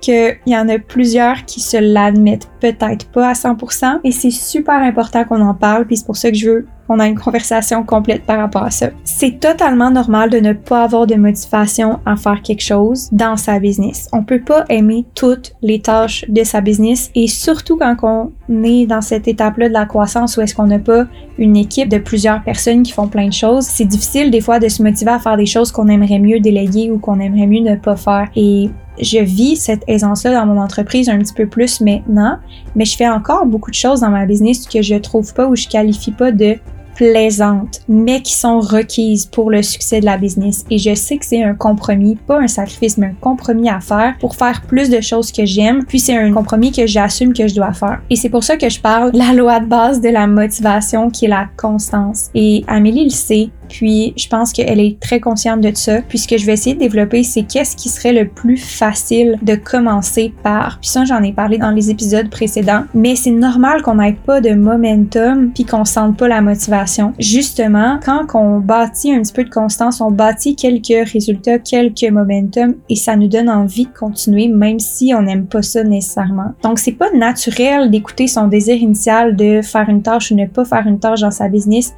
[0.01, 4.75] qu'il y en a plusieurs qui se l'admettent peut-être pas à 100% et c'est super
[4.75, 7.85] important qu'on en parle puis c'est pour ça que je veux qu'on ait une conversation
[7.85, 8.89] complète par rapport à ça.
[9.05, 13.59] C'est totalement normal de ne pas avoir de motivation à faire quelque chose dans sa
[13.59, 14.09] business.
[14.13, 18.33] On peut pas aimer toutes les tâches de sa business et surtout quand on
[18.65, 21.07] est dans cette étape-là de la croissance où est-ce qu'on n'a pas
[21.39, 24.69] une équipe de plusieurs personnes qui font plein de choses, c'est difficile des fois de
[24.69, 27.77] se motiver à faire des choses qu'on aimerait mieux déléguer ou qu'on aimerait mieux ne
[27.77, 28.29] pas faire.
[28.37, 32.39] Et je vis cette aisance-là dans mon entreprise un petit peu plus maintenant,
[32.75, 35.57] mais je fais encore beaucoup de choses dans ma business que je trouve pas ou
[35.57, 36.57] je qualifie pas de
[36.95, 40.65] plaisantes, mais qui sont requises pour le succès de la business.
[40.71, 44.15] Et je sais que c'est un compromis, pas un sacrifice, mais un compromis à faire
[44.21, 45.85] pour faire plus de choses que j'aime.
[45.85, 48.01] Puis c'est un compromis que j'assume que je dois faire.
[48.11, 51.27] Et c'est pour ça que je parle la loi de base de la motivation qui
[51.27, 52.31] est la constance.
[52.35, 53.51] Et Amélie le sait.
[53.73, 56.03] Puis je pense qu'elle est très consciente de ça.
[56.03, 59.39] Puis ce que je vais essayer de développer, c'est qu'est-ce qui serait le plus facile
[59.41, 60.79] de commencer par.
[60.79, 62.85] Puis ça, j'en ai parlé dans les épisodes précédents.
[62.93, 67.15] Mais c'est normal qu'on n'ait pas de momentum puis qu'on sente pas la motivation.
[67.19, 72.75] Justement, quand on bâtit un petit peu de constance, on bâtit quelques résultats, quelques momentum
[72.91, 76.53] et ça nous donne envie de continuer même si on n'aime pas ça nécessairement.
[76.63, 80.67] Donc c'est pas naturel d'écouter son désir initial de faire une tâche ou ne pas
[80.67, 81.95] faire une tâche dans sa business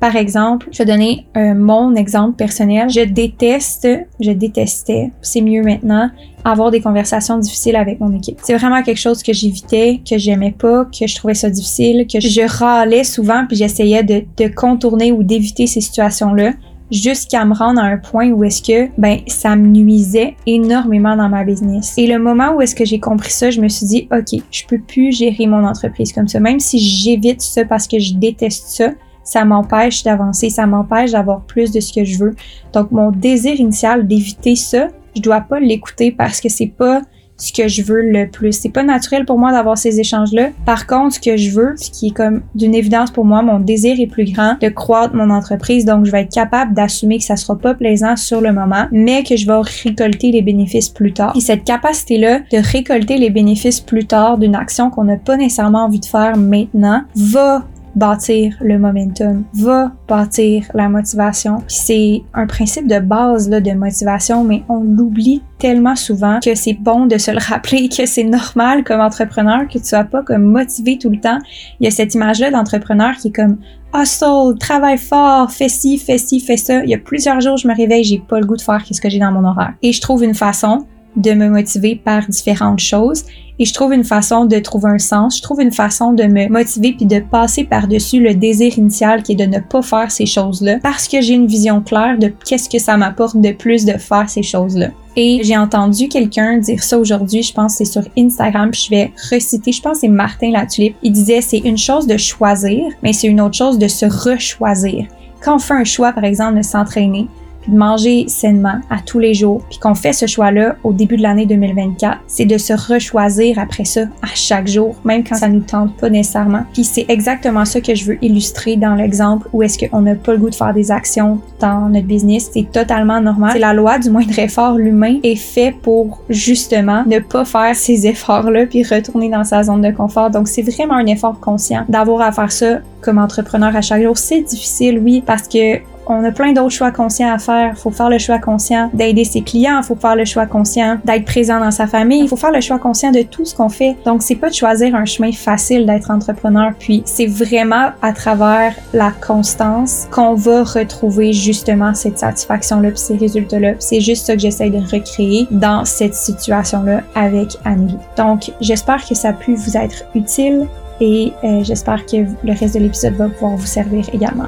[0.00, 2.90] par exemple, je vais donner euh, mon exemple personnel.
[2.90, 3.88] Je déteste,
[4.20, 6.10] je détestais, c'est mieux maintenant,
[6.44, 8.38] avoir des conversations difficiles avec mon équipe.
[8.42, 12.20] C'est vraiment quelque chose que j'évitais, que j'aimais pas, que je trouvais ça difficile, que
[12.20, 16.52] je râlais souvent puis j'essayais de, de contourner ou d'éviter ces situations-là
[16.90, 21.28] jusqu'à me rendre à un point où est-ce que ben ça me nuisait énormément dans
[21.28, 21.94] ma business.
[21.96, 24.64] Et le moment où est-ce que j'ai compris ça, je me suis dit OK, je
[24.66, 28.68] peux plus gérer mon entreprise comme ça même si j'évite ça parce que je déteste
[28.68, 28.90] ça,
[29.26, 32.34] ça m'empêche d'avancer, ça m'empêche d'avoir plus de ce que je veux.
[32.72, 37.02] Donc mon désir initial d'éviter ça, je dois pas l'écouter parce que c'est pas
[37.38, 38.52] ce que je veux le plus.
[38.52, 40.50] C'est pas naturel pour moi d'avoir ces échanges-là.
[40.64, 43.58] Par contre, ce que je veux, ce qui est comme d'une évidence pour moi, mon
[43.58, 45.84] désir est plus grand de croître mon entreprise.
[45.84, 49.22] Donc, je vais être capable d'assumer que ça sera pas plaisant sur le moment, mais
[49.22, 51.34] que je vais récolter les bénéfices plus tard.
[51.36, 55.84] Et cette capacité-là de récolter les bénéfices plus tard d'une action qu'on n'a pas nécessairement
[55.84, 57.64] envie de faire maintenant va
[57.96, 61.62] bâtir le momentum, va bâtir la motivation.
[61.66, 66.74] C'est un principe de base là, de motivation, mais on l'oublie tellement souvent que c'est
[66.74, 70.44] bon de se le rappeler, que c'est normal comme entrepreneur que tu sois pas comme
[70.44, 71.38] motivé tout le temps.
[71.80, 73.56] Il y a cette image-là d'entrepreneur qui est comme
[73.94, 76.84] hustle, travaille fort, fais ci, fais ci, fais ça.
[76.84, 79.00] Il y a plusieurs jours, je me réveille, j'ai pas le goût de faire ce
[79.00, 79.72] que j'ai dans mon horaire.
[79.82, 83.24] Et je trouve une façon de me motiver par différentes choses
[83.58, 86.48] et je trouve une façon de trouver un sens, je trouve une façon de me
[86.48, 90.26] motiver puis de passer par-dessus le désir initial qui est de ne pas faire ces
[90.26, 93.92] choses-là parce que j'ai une vision claire de qu'est-ce que ça m'apporte de plus de
[93.92, 94.88] faire ces choses-là.
[95.18, 99.72] Et j'ai entendu quelqu'un dire ça aujourd'hui, je pense c'est sur Instagram, je vais reciter,
[99.72, 100.96] je pense c'est Martin Latulippe.
[101.02, 105.06] Il disait c'est une chose de choisir, mais c'est une autre chose de se rechoisir.
[105.42, 107.28] Quand on fait un choix, par exemple, de s'entraîner,
[107.68, 111.22] de manger sainement à tous les jours, puis qu'on fait ce choix-là au début de
[111.22, 115.60] l'année 2024, c'est de se rechoisir après ça à chaque jour, même quand ça nous
[115.60, 116.64] tente pas nécessairement.
[116.72, 120.32] Puis c'est exactement ça que je veux illustrer dans l'exemple où est-ce qu'on n'a pas
[120.32, 122.50] le goût de faire des actions dans notre business.
[122.52, 123.50] C'est totalement normal.
[123.52, 124.76] C'est la loi du moindre effort.
[124.76, 129.82] L'humain est fait pour justement ne pas faire ces efforts-là puis retourner dans sa zone
[129.82, 130.30] de confort.
[130.30, 134.18] Donc c'est vraiment un effort conscient d'avoir à faire ça comme entrepreneur à chaque jour.
[134.18, 137.76] C'est difficile, oui, parce que on a plein d'autres choix conscients à faire.
[137.76, 139.82] Faut faire le choix conscient d'aider ses clients.
[139.82, 142.20] Faut faire le choix conscient d'être présent dans sa famille.
[142.20, 143.96] Il faut faire le choix conscient de tout ce qu'on fait.
[144.04, 146.72] Donc, c'est pas de choisir un chemin facile d'être entrepreneur.
[146.78, 153.16] Puis, c'est vraiment à travers la constance qu'on va retrouver justement cette satisfaction-là puis ces
[153.16, 153.74] résultats-là.
[153.78, 157.98] C'est juste ça que j'essaie de recréer dans cette situation-là avec Amélie.
[158.16, 160.66] Donc, j'espère que ça a pu vous être utile
[161.00, 164.46] et euh, j'espère que le reste de l'épisode va pouvoir vous servir également.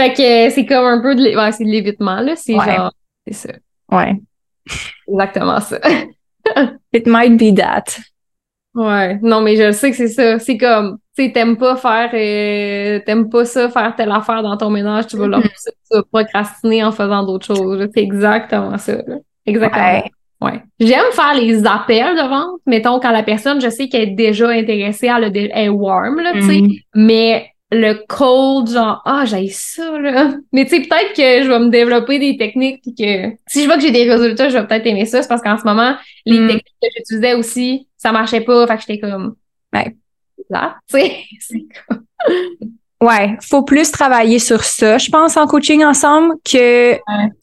[0.00, 2.34] Fait que c'est comme un peu de, ouais, c'est de l'évitement, là.
[2.34, 2.90] C'est genre,
[3.26, 3.52] c'est ça.
[3.92, 4.18] Ouais.
[5.06, 5.78] Exactement ça.
[6.94, 7.84] It might be that.
[8.74, 9.18] Ouais.
[9.20, 10.38] Non, mais je sais que c'est ça.
[10.38, 14.56] C'est comme, tu sais, t'aimes pas faire, euh, t'aimes pas ça, faire telle affaire dans
[14.56, 16.02] ton ménage, tu vas, leur, mm-hmm.
[16.10, 17.86] procrastiner en faisant d'autres choses.
[17.94, 18.94] C'est exactement ça.
[19.06, 19.16] Là.
[19.44, 20.02] Exactement.
[20.40, 20.62] Ouais.
[20.78, 22.60] J'aime faire les appels de vente.
[22.64, 26.40] Mettons, quand la personne, je sais qu'elle est déjà intéressée, elle, est warm, là, tu
[26.40, 26.52] sais.
[26.52, 26.80] Mm-hmm.
[26.94, 30.32] Mais le cold, genre, ah, j'ai ça, là.
[30.52, 33.66] Mais tu sais, peut-être que je vais me développer des techniques puis que si je
[33.66, 35.22] vois que j'ai des résultats, je vais peut-être aimer ça.
[35.22, 35.94] C'est parce qu'en ce moment,
[36.26, 36.46] les Mm.
[36.48, 38.66] techniques que j'utilisais aussi, ça marchait pas.
[38.66, 39.36] Fait que j'étais comme,
[39.72, 39.94] Ouais.
[40.50, 42.02] là, tu sais, c'est comme,
[43.02, 46.96] Ouais, faut plus travailler sur ça, je pense, en coaching ensemble que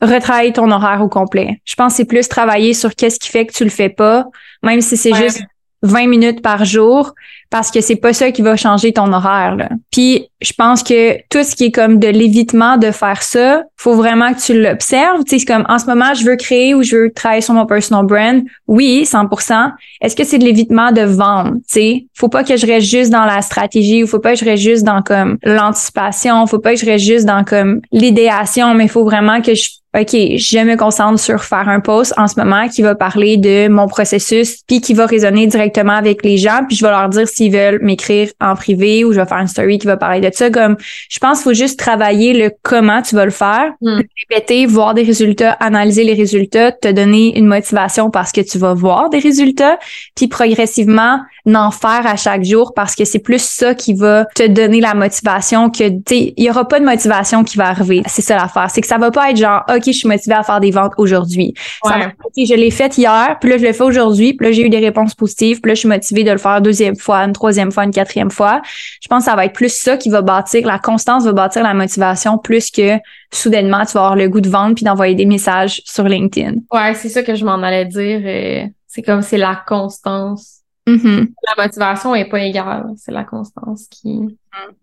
[0.06, 1.60] retravailler ton horaire au complet.
[1.66, 4.26] Je pense que c'est plus travailler sur qu'est-ce qui fait que tu le fais pas,
[4.62, 5.24] même si c'est Ouais.
[5.24, 5.42] juste
[5.84, 7.13] 20 minutes par jour,
[7.50, 9.56] parce que c'est pas ça qui va changer ton horaire.
[9.56, 9.70] Là.
[9.92, 13.96] Puis je pense que tout ce qui est comme de l'évitement de faire ça, faut
[13.96, 15.24] vraiment que tu l'observes.
[15.24, 17.66] Tu c'est comme en ce moment, je veux créer ou je veux travailler sur mon
[17.66, 18.44] personal brand.
[18.68, 19.72] Oui, 100%.
[20.02, 21.54] Est-ce que c'est de l'évitement de vendre?
[21.54, 24.40] Tu sais, faut pas que je reste juste dans la stratégie ou faut pas que
[24.40, 28.74] je reste juste dans comme l'anticipation, faut pas que je reste juste dans comme l'idéation,
[28.74, 32.39] mais faut vraiment que je OK, je me concentre sur faire un post en ce
[32.39, 36.62] moment qui va parler de mon processus puis qui va résonner directement avec les gens
[36.67, 39.47] puis je vais leur dire s'ils veulent m'écrire en privé ou je vais faire une
[39.47, 40.50] story qui va parler de ça.
[40.50, 40.76] Comme
[41.10, 44.02] je pense qu'il faut juste travailler le comment tu vas le faire, Mm.
[44.30, 48.73] répéter, voir des résultats, analyser les résultats, te donner une motivation parce que tu vas
[48.73, 49.78] voir des résultats
[50.15, 54.47] puis progressivement n'en faire à chaque jour parce que c'est plus ça qui va te
[54.47, 58.02] donner la motivation que tu sais il y aura pas de motivation qui va arriver.
[58.08, 58.67] C'est ça l'affaire.
[58.69, 60.94] C'est que ça va pas être genre ok je suis motivée à faire des ventes
[60.98, 62.06] aujourd'hui Ouais.
[62.26, 64.70] ok je l'ai fait hier puis là je le fais aujourd'hui puis là j'ai eu
[64.70, 67.34] des réponses positives puis là je suis motivée de le faire une deuxième fois une
[67.34, 68.62] troisième fois une quatrième fois
[69.02, 71.63] je pense que ça va être plus ça qui va bâtir la constance va bâtir
[71.63, 72.98] la motivation plus que
[73.34, 76.94] soudainement tu vas avoir le goût de vendre puis d'envoyer des messages sur LinkedIn ouais,
[76.96, 78.22] c'est ça que je m'en allais dire.
[78.24, 80.62] euh, c'est comme, c'est la constance.
[80.88, 81.28] Mhm.
[81.56, 82.86] La motivation est pas égale.
[82.98, 84.38] C'est la constance qui,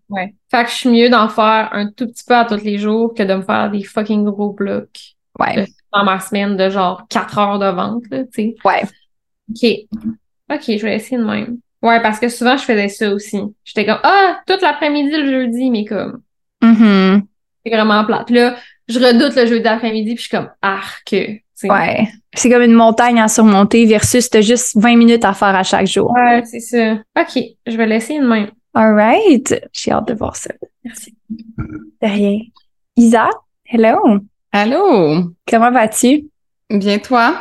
[0.09, 0.33] ouais.
[0.51, 3.13] Fait que je suis mieux d'en faire un tout petit peu à tous les jours
[3.13, 5.15] que de me faire des fucking gros blocs.
[5.39, 8.55] ouais dans ma semaine de genre 4 heures de vente, là, tu sais.
[8.65, 8.81] ouais
[9.49, 9.71] OK.
[10.53, 11.57] OK, je vais essayer de même.
[11.81, 13.39] Ouais, parce que souvent, je faisais ça aussi.
[13.63, 16.21] J'étais comme, ah, toute l'après-midi le jeudi, mais comme,
[16.61, 17.23] Mhm.
[17.63, 18.25] c'est vraiment plate.
[18.25, 18.55] Puis là,
[18.89, 21.03] je redoute le jeudi après-midi, puis je suis comme, arc.
[21.05, 21.69] tu sais.
[21.71, 22.07] Ouais.
[22.33, 25.87] C'est comme une montagne à surmonter versus t'as juste 20 minutes à faire à chaque
[25.87, 26.11] jour.
[26.11, 26.93] Ouais, c'est ça.
[27.17, 28.49] OK, je vais l'essayer de même.
[28.75, 29.55] All right.
[29.73, 30.51] J'ai hâte de voir ça.
[30.83, 31.15] Merci.
[31.29, 32.39] De rien.
[32.97, 33.29] Isa,
[33.65, 33.97] hello.
[34.51, 36.25] Allô, Comment vas-tu?
[36.69, 37.35] bien toi?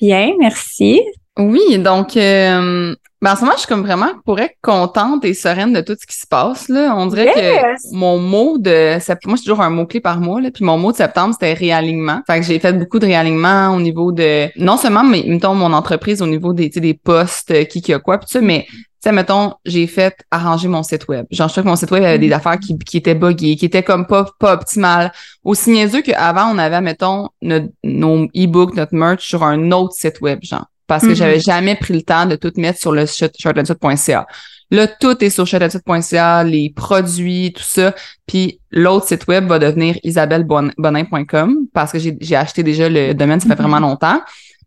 [0.00, 1.00] Bien, merci.
[1.38, 5.34] Oui, donc euh, ben en ce moment, je suis comme vraiment pour être contente et
[5.34, 6.68] sereine de tout ce qui se passe.
[6.68, 6.94] Là.
[6.96, 7.82] On dirait Yes!
[7.90, 10.78] que mon mot de septembre, moi, j'ai toujours un mot-clé par mois, là, puis mon
[10.78, 12.20] mot de septembre, c'était réalignement.
[12.26, 15.72] Fait que j'ai fait beaucoup de réalignement au niveau de non seulement mais mettons mon
[15.72, 18.32] entreprise au niveau des, tu sais, des postes, euh, qui qui a quoi, puis tout
[18.32, 18.66] ça, mais
[19.02, 21.26] sais, mettons, j'ai fait arranger mon site web.
[21.30, 23.66] Genre, je trouvais que mon site web avait des affaires qui, qui étaient buggées, qui
[23.66, 25.12] étaient comme pas, pas optimales.
[25.44, 30.20] Aussi niaiseux qu'avant, on avait, mettons, notre, nos e-books, notre merch sur un autre site
[30.20, 30.66] web, genre.
[30.86, 31.14] Parce que Mhm.
[31.14, 34.26] j'avais jamais pris le temps de tout mettre sur le shortandsuit.ca.
[34.70, 37.94] Là, tout est sur shortandsuit.ca, les produits, tout ça.
[38.26, 43.40] Puis l'autre site web va devenir isabellebonin.com parce que j'ai j'ai acheté déjà le domaine,
[43.40, 44.20] ça fait vraiment longtemps.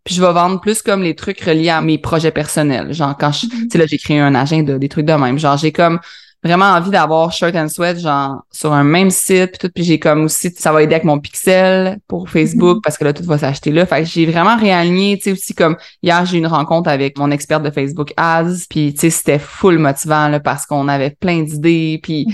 [0.04, 2.94] Puis je vais vendre plus comme les trucs reliés à mes projets personnels.
[2.94, 5.38] Genre quand je, tu sais là, j'ai créé un agenda, des trucs de même.
[5.38, 6.00] Genre j'ai comme
[6.42, 10.00] vraiment envie d'avoir Shirt and Sweat genre sur un même site puis tout puis j'ai
[10.00, 13.38] comme aussi ça va aider avec mon pixel pour Facebook parce que là tout va
[13.38, 13.86] s'acheter là.
[13.86, 17.18] Fait que j'ai vraiment réaligné, tu sais aussi comme hier j'ai eu une rencontre avec
[17.18, 21.10] mon expert de Facebook Ads puis tu sais c'était full motivant là parce qu'on avait
[21.10, 22.26] plein d'idées puis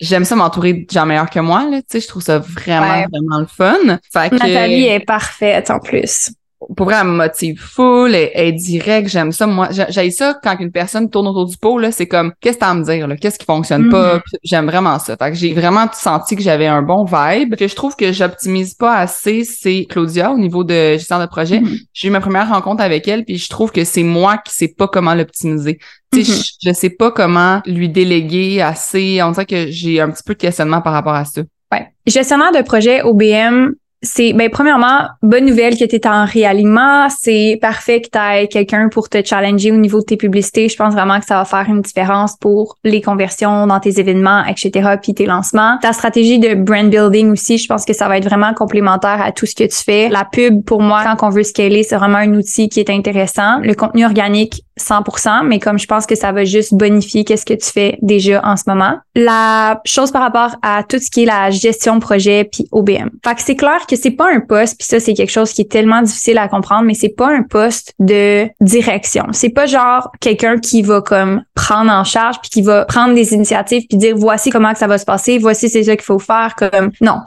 [0.00, 2.86] j'aime ça m'entourer de gens meilleurs que moi là, tu sais je trouve ça vraiment
[2.86, 3.06] Ouais.
[3.12, 3.98] vraiment le fun.
[4.12, 6.30] Fait que Nathalie est parfaite en plus.
[6.76, 9.46] Pour vrai, elle me motive full, elle, elle est directe, j'aime ça.
[9.46, 12.60] Moi, j'ai ça quand une personne tourne autour du pot, là, c'est comme, qu'est-ce que
[12.60, 13.16] t'as à me dire, là?
[13.16, 14.14] Qu'est-ce qui fonctionne pas?
[14.14, 14.20] Mhm.
[14.24, 15.16] Puis J'aime vraiment ça.
[15.16, 17.56] Fait que j'ai vraiment senti que j'avais un bon vibe.
[17.56, 21.60] Que je trouve que j'optimise pas assez, c'est Claudia au niveau de gestion de projet.
[21.60, 21.76] Mhm.
[21.92, 24.68] J'ai eu ma première rencontre avec elle, puis je trouve que c'est moi qui sais
[24.68, 25.78] pas comment l'optimiser.
[26.12, 26.24] Mhm.
[26.24, 29.22] je, je sais pas comment lui déléguer assez.
[29.22, 31.42] On dirait que j'ai un petit peu de questionnement par rapport à ça.
[31.72, 31.86] Ouais.
[32.06, 33.70] Gestionnaire de projet OBM,
[34.02, 38.48] c'est ben premièrement bonne nouvelle que tu es en réalignement, c'est parfait que tu aies
[38.48, 40.68] quelqu'un pour te challenger au niveau de tes publicités.
[40.68, 44.44] Je pense vraiment que ça va faire une différence pour les conversions dans tes événements,
[44.46, 44.96] etc.
[45.02, 45.78] puis tes lancements.
[45.82, 49.32] Ta stratégie de brand building aussi, je pense que ça va être vraiment complémentaire à
[49.32, 50.08] tout ce que tu fais.
[50.08, 53.58] La pub pour moi quand on veut scaler, c'est vraiment un outil qui est intéressant.
[53.58, 57.54] Le contenu organique 100%, mais comme je pense que ça va juste bonifier qu'est-ce que
[57.54, 58.94] tu fais déjà en ce moment.
[59.14, 63.10] La chose par rapport à tout ce qui est la gestion projet puis OBM.
[63.24, 65.62] Fait que c'est clair que c'est pas un poste, puis ça c'est quelque chose qui
[65.62, 69.26] est tellement difficile à comprendre, mais c'est pas un poste de direction.
[69.32, 73.34] C'est pas genre quelqu'un qui va comme prendre en charge puis qui va prendre des
[73.34, 76.18] initiatives puis dire voici comment que ça va se passer, voici c'est ça qu'il faut
[76.18, 77.20] faire comme non.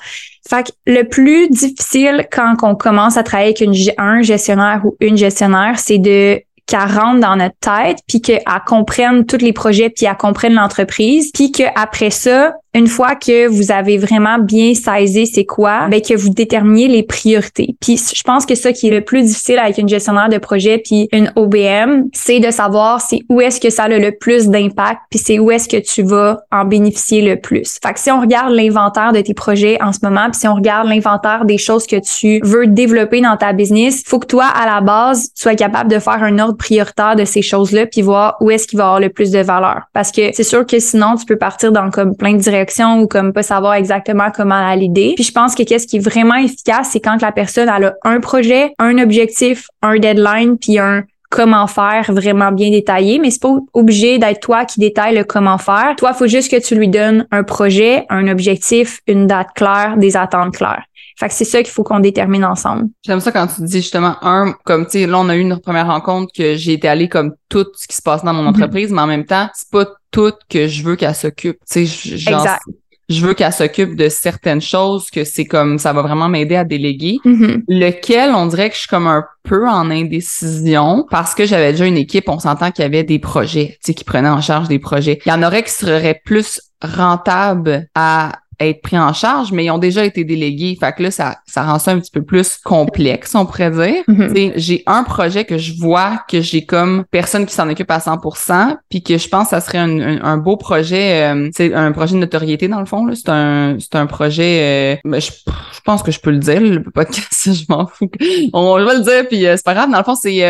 [0.49, 5.18] Fait que le plus difficile quand on commence à travailler avec un gestionnaire ou une
[5.18, 10.05] gestionnaire, c'est de qu'elle rentre dans notre tête, puis qu'elle comprenne tous les projets, puis
[10.05, 15.45] elle comprenne l'entreprise, puis qu'après ça, une fois que vous avez vraiment bien saisi c'est
[15.45, 17.76] quoi, ben que vous déterminiez les priorités.
[17.80, 20.80] Puis je pense que ça qui est le plus difficile avec une gestionnaire de projet
[20.80, 25.01] puis une OBM, c'est de savoir c'est où est-ce que ça a le plus d'impact
[25.11, 27.78] puis c'est où est-ce que tu vas en bénéficier le plus.
[27.84, 30.55] Fait que si on regarde l'inventaire de tes projets en ce moment puis si on
[30.55, 34.65] regarde l'inventaire des choses que tu veux développer dans ta business, faut que toi à
[34.65, 38.49] la base sois capable de faire un ordre prioritaire de ces choses-là puis voir où
[38.49, 41.26] est-ce qu'il va avoir le plus de valeur parce que c'est sûr que sinon tu
[41.26, 42.62] peux partir dans comme plein de directions
[42.99, 45.14] ou comme pas savoir exactement comment l'idée.
[45.16, 47.93] Puis je pense que qu'est-ce qui est vraiment efficace, c'est quand la personne elle a
[48.03, 51.03] un projet, un objectif, un deadline, puis un
[51.34, 55.57] comment faire vraiment bien détaillé, mais c'est pas obligé d'être toi qui détaille le comment
[55.57, 55.95] faire.
[55.97, 59.95] Toi, il faut juste que tu lui donnes un projet, un objectif, une date claire,
[59.97, 60.84] des attentes claires.
[61.18, 62.89] Fait que c'est ça qu'il faut qu'on détermine ensemble.
[63.03, 65.59] J'aime ça quand tu dis justement un, comme tu sais, là on a eu une
[65.59, 68.49] première rencontre que j'ai été allée comme tout ce qui se passe dans mon mhm.
[68.49, 71.57] entreprise, mais en même temps, c'est pas tout que je veux qu'elle s'occupe.
[71.70, 72.61] Tu sais, exact
[73.09, 76.64] je veux qu'elle s'occupe de certaines choses, que c'est comme ça va vraiment m'aider à
[76.64, 77.20] déléguer.
[77.26, 77.64] Mm-hmm.
[77.68, 81.86] Lequel, on dirait que je suis comme un peu en indécision parce que j'avais déjà
[81.86, 84.68] une équipe, on s'entend qu'il y avait des projets, tu sais, qui prenaient en charge
[84.68, 85.20] des projets.
[85.26, 89.72] Il y en aurait qui seraient plus rentables à être pris en charge, mais ils
[89.72, 90.78] ont déjà été délégués.
[90.80, 94.04] Fait que là, ça, ça rend ça un petit peu plus complexe, on pourrait dire.
[94.08, 94.54] Mm-hmm.
[94.56, 98.78] J'ai un projet que je vois que j'ai comme personne qui s'en occupe à 100%,
[98.89, 101.34] puis que je pense que ça serait un, un, beau projet.
[101.34, 103.08] Euh, c'est un projet de notoriété, dans le fond.
[103.14, 104.99] C'est un, c'est un projet...
[105.06, 108.10] Euh, je, je, pense que je peux le dire, le podcast, je m'en fous.
[108.54, 109.91] On, va le dire, puis euh, c'est pas grave.
[109.91, 110.43] Dans le fond, c'est...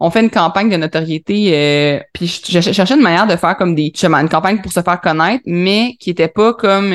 [0.00, 3.92] on fait une campagne de notoriété, puis je, cherchais une manière de faire comme des...
[4.02, 6.92] une campagne pour se faire connaître, mais qui était pas comme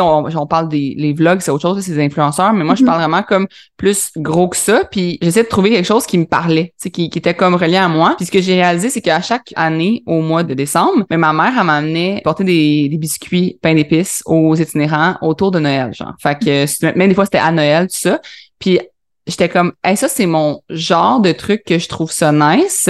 [0.00, 2.86] on, parle des les vlogs, c'est autre chose, c'est des influenceurs, mais moi, je mhm.
[2.86, 4.84] parle vraiment comme plus gros que ça.
[4.90, 7.88] Puis j'essaie de trouver quelque chose qui me parlait, qui, qui était comme relié à
[7.88, 8.14] moi.
[8.16, 11.32] Puis ce que j'ai réalisé, c'est qu'à chaque année, au mois de décembre, mais ma
[11.32, 16.14] mère, elle m'amenait porter des, des biscuits, pain d'épices aux itinérants autour de Noël, genre.
[16.20, 18.20] Fait que même des fois, c'était à Noël, tout ça.
[18.58, 18.78] Puis
[19.26, 22.88] j'étais comme, hey, ça, c'est mon genre de truc que je trouve ça nice.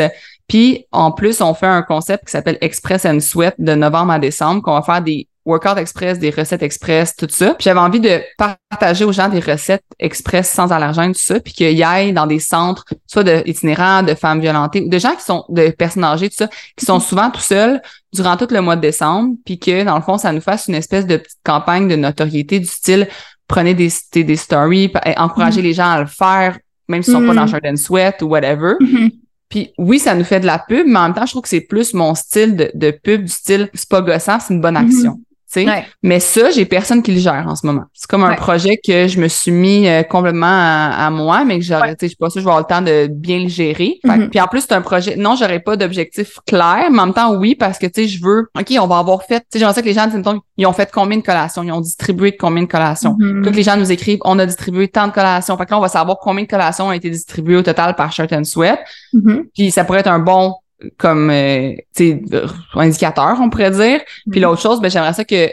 [0.49, 4.19] Puis en plus, on fait un concept qui s'appelle Express and Sweat de novembre à
[4.19, 7.55] décembre, qu'on va faire des workout express, des recettes express, tout ça.
[7.55, 11.53] Puis j'avais envie de partager aux gens des recettes express sans allergène, tout ça, puis
[11.53, 15.25] qu'ils aillent dans des centres, soit de itinérants, de femmes violentées, ou de gens qui
[15.25, 17.83] sont, de personnes âgées, tout ça, qui sont souvent tout seuls
[18.13, 20.77] durant tout le mois de décembre, puis que, dans le fond, ça nous fasse une
[20.77, 23.09] espèce de petite campagne de notoriété du style
[23.47, 25.65] prenez des, des stories, encouragez mm-hmm.
[25.65, 27.47] les gens à le faire, même s'ils sont pas dans.
[27.47, 28.75] Shirt and Sweat ou whatever.
[29.49, 31.49] Puis oui, ça nous fait de la pub, mais en même temps, je trouve que
[31.49, 34.77] c'est plus mon style de, de pub, du style c'est pas gossant, c'est une bonne
[34.77, 35.21] action.
[36.03, 37.85] Mais ça, j'ai personne qui le gère en ce moment.
[37.93, 41.65] C'est comme un projet que je me suis mis euh, complètement à, moi, mais que
[41.65, 41.97] j'aurais, ouais.
[42.01, 43.99] je sais pas si je vais avoir le temps de bien le gérer.
[44.05, 44.29] Mm-hmm.
[44.29, 47.35] Puis en plus, c'est un projet, non, j'aurais pas d'objectif clair, mais en même temps,
[47.35, 49.75] oui, parce que, tu sais, je veux, OK, on va avoir fait, tu sais, j'aimerais
[49.75, 50.23] ça que les gens disent,
[50.57, 53.17] ils ont fait combien de collations, ils ont distribué combien de collations?
[53.19, 55.57] Mm les gens nous écrivent, on a distribué tant de collations.
[55.57, 58.13] Fait que là, on va savoir combien de collations ont été distribuées au total par
[58.13, 58.81] Shirt and Sweat.
[59.13, 59.43] Mm-hmm.
[59.55, 60.55] Puis ça pourrait être un bon
[60.99, 61.73] comme euh,
[62.75, 64.01] indicateur on pourrait dire.
[64.31, 64.47] Puis mhm.
[64.47, 65.49] l'autre chose ben j'aimerais ça que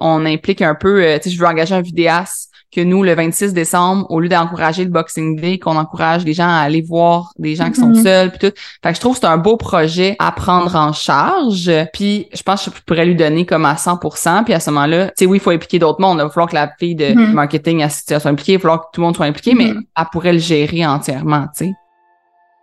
[0.00, 3.14] on implique un peu euh, tu sais je veux engager un vidéaste que nous le
[3.14, 7.30] 26 décembre au lieu d'encourager le Boxing Day qu'on encourage les gens à aller voir
[7.38, 8.02] des gens qui sont mhm.
[8.02, 8.56] seuls puis tout.
[8.82, 11.70] Fait que je trouve que c'est un beau projet à prendre en charge.
[11.92, 15.06] Puis je pense que je pourrais lui donner comme à 100% puis à ce moment-là
[15.06, 17.14] tu sais oui il faut impliquer d'autres mondes il va falloir que la fille de
[17.14, 17.32] mhm.
[17.32, 18.54] marketing soit impliquée.
[18.54, 21.46] Il va falloir que tout le monde soit impliqué mais elle pourrait le gérer entièrement
[21.56, 21.72] tu sais